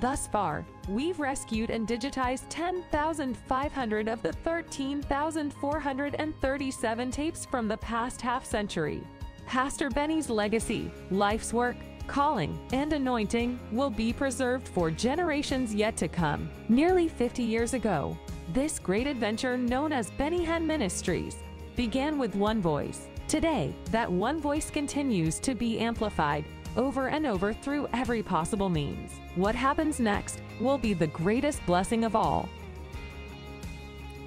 Thus 0.01 0.29
far, 0.29 0.65
we've 0.89 1.19
rescued 1.19 1.71
and 1.71 1.89
digitized 1.89 2.45
10,500 2.51 4.09
of 4.09 4.23
the 4.23 4.33
13,437 4.33 7.11
tapes 7.11 7.45
from 7.45 7.67
the 7.67 7.79
past 7.79 8.21
half 8.21 8.45
century. 8.45 9.03
Pastor 9.47 9.91
Benny's 9.91 10.31
legacy, 10.31 10.93
life's 11.11 11.53
work, 11.53 11.77
calling, 12.07 12.57
and 12.73 12.93
anointing 12.93 13.59
will 13.73 13.91
be 13.91 14.13
preserved 14.13 14.69
for 14.69 14.89
generations 14.91 15.75
yet 15.75 15.97
to 15.97 16.07
come. 16.07 16.49
Nearly 16.69 17.09
50 17.09 17.43
years 17.43 17.75
ago, 17.75 18.17
this 18.53 18.79
great 18.79 19.07
adventure 19.07 19.59
known 19.59 19.93
as 19.93 20.11
Benny 20.13 20.47
Ministries 20.47 21.37
began 21.77 22.19
with 22.19 22.35
one 22.35 22.61
voice. 22.61 23.09
Today, 23.27 23.75
that 23.91 24.11
one 24.11 24.41
voice 24.41 24.71
continues 24.71 25.39
to 25.41 25.55
be 25.55 25.79
amplified 25.79 26.47
over 26.79 27.09
and 27.09 27.27
over 27.27 27.53
through 27.53 27.88
every 27.93 28.23
possible 28.23 28.71
means. 28.71 29.21
What 29.35 29.55
happens 29.55 30.01
next 30.01 30.41
will 30.61 30.79
be 30.79 30.95
the 30.95 31.09
greatest 31.09 31.64
blessing 31.67 32.05
of 32.05 32.17
all. 32.17 32.49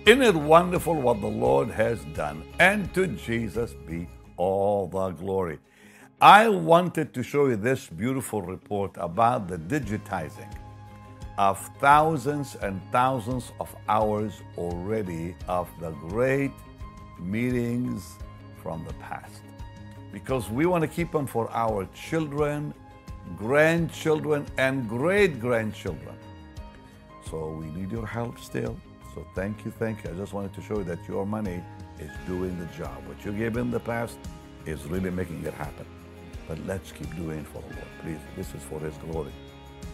Isn't 0.05 0.21
it 0.21 0.35
wonderful 0.35 0.95
what 0.95 1.21
the 1.21 1.27
Lord 1.27 1.69
has 1.69 2.03
done? 2.13 2.43
And 2.59 2.93
to 2.93 3.07
Jesus 3.07 3.73
be 3.87 4.07
all 4.35 4.87
the 4.87 5.09
glory. 5.11 5.59
I 6.19 6.49
wanted 6.49 7.13
to 7.13 7.23
show 7.23 7.47
you 7.47 7.55
this 7.55 7.87
beautiful 7.87 8.41
report 8.41 8.91
about 8.97 9.47
the 9.47 9.57
digitizing 9.57 10.51
of 11.37 11.57
thousands 11.79 12.55
and 12.55 12.81
thousands 12.91 13.51
of 13.59 13.75
hours 13.87 14.41
already 14.57 15.35
of 15.47 15.69
the 15.79 15.91
great 15.91 16.51
meetings 17.19 18.17
from 18.61 18.85
the 18.85 18.93
past. 18.95 19.41
Because 20.11 20.49
we 20.49 20.65
want 20.65 20.81
to 20.81 20.87
keep 20.87 21.11
them 21.11 21.25
for 21.25 21.49
our 21.51 21.87
children, 21.93 22.73
grandchildren, 23.37 24.45
and 24.57 24.87
great 24.87 25.39
grandchildren. 25.39 26.15
So 27.29 27.49
we 27.51 27.65
need 27.67 27.91
your 27.91 28.05
help 28.05 28.39
still. 28.39 28.75
So 29.15 29.25
thank 29.35 29.63
you, 29.65 29.71
thank 29.71 30.03
you. 30.03 30.11
I 30.11 30.13
just 30.13 30.33
wanted 30.33 30.53
to 30.53 30.61
show 30.61 30.79
you 30.79 30.83
that 30.85 30.99
your 31.07 31.25
money 31.25 31.63
is 31.99 32.11
doing 32.27 32.57
the 32.59 32.65
job. 32.77 33.05
What 33.07 33.23
you 33.23 33.31
gave 33.31 33.57
in 33.57 33.71
the 33.71 33.79
past 33.79 34.17
is 34.65 34.85
really 34.85 35.11
making 35.11 35.45
it 35.45 35.53
happen. 35.53 35.85
But 36.47 36.59
let's 36.65 36.91
keep 36.91 37.13
doing 37.15 37.39
it 37.39 37.47
for 37.47 37.61
the 37.61 37.75
Lord. 37.75 37.87
Please, 38.01 38.19
this 38.35 38.53
is 38.53 38.63
for 38.63 38.79
His 38.79 38.95
glory. 38.97 39.31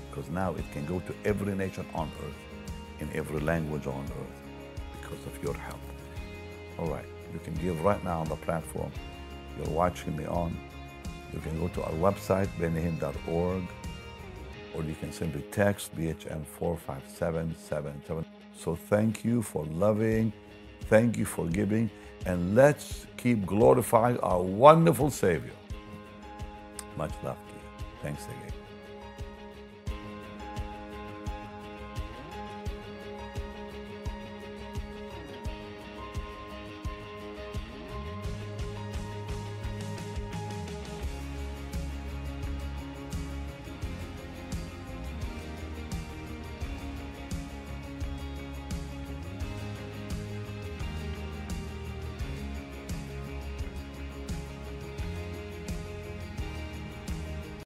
Because 0.10 0.30
now 0.32 0.54
it 0.56 0.66
can 0.72 0.86
go 0.86 1.00
to 1.00 1.14
every 1.26 1.54
nation 1.54 1.86
on 1.94 2.12
earth, 2.26 2.36
in 3.00 3.10
every 3.14 3.40
language 3.40 3.86
on 3.86 4.04
earth, 4.04 4.42
because 5.00 5.24
of 5.28 5.44
your 5.44 5.54
help. 5.54 5.80
All 6.80 6.88
right, 6.88 7.06
you 7.34 7.40
can 7.40 7.54
give 7.56 7.84
right 7.84 8.04
now 8.04 8.22
on 8.22 8.30
the 8.30 8.36
platform 8.38 8.92
you're 9.58 9.76
watching 9.76 10.16
me 10.16 10.26
on. 10.26 10.58
You 11.34 11.40
can 11.40 11.60
go 11.60 11.68
to 11.70 11.84
our 11.84 11.92
website, 11.92 12.48
bennyhinn.org, 12.60 13.64
or 14.74 14.84
you 14.84 14.96
can 14.96 15.12
simply 15.12 15.42
text 15.52 15.96
BHM 15.96 16.46
45777. 16.46 18.26
So 18.58 18.76
thank 18.76 19.24
you 19.26 19.42
for 19.42 19.66
loving, 19.66 20.34
thank 20.86 21.18
you 21.18 21.26
for 21.26 21.46
giving, 21.48 21.90
and 22.26 22.56
let's 22.56 23.06
keep 23.18 23.46
glorifying 23.46 24.20
our 24.20 24.42
wonderful 24.42 25.10
Savior. 25.12 25.52
Much 26.98 27.14
love 27.24 27.38
to 27.48 27.54
you. 27.54 27.86
Thanks 28.02 28.26
again. 28.26 28.47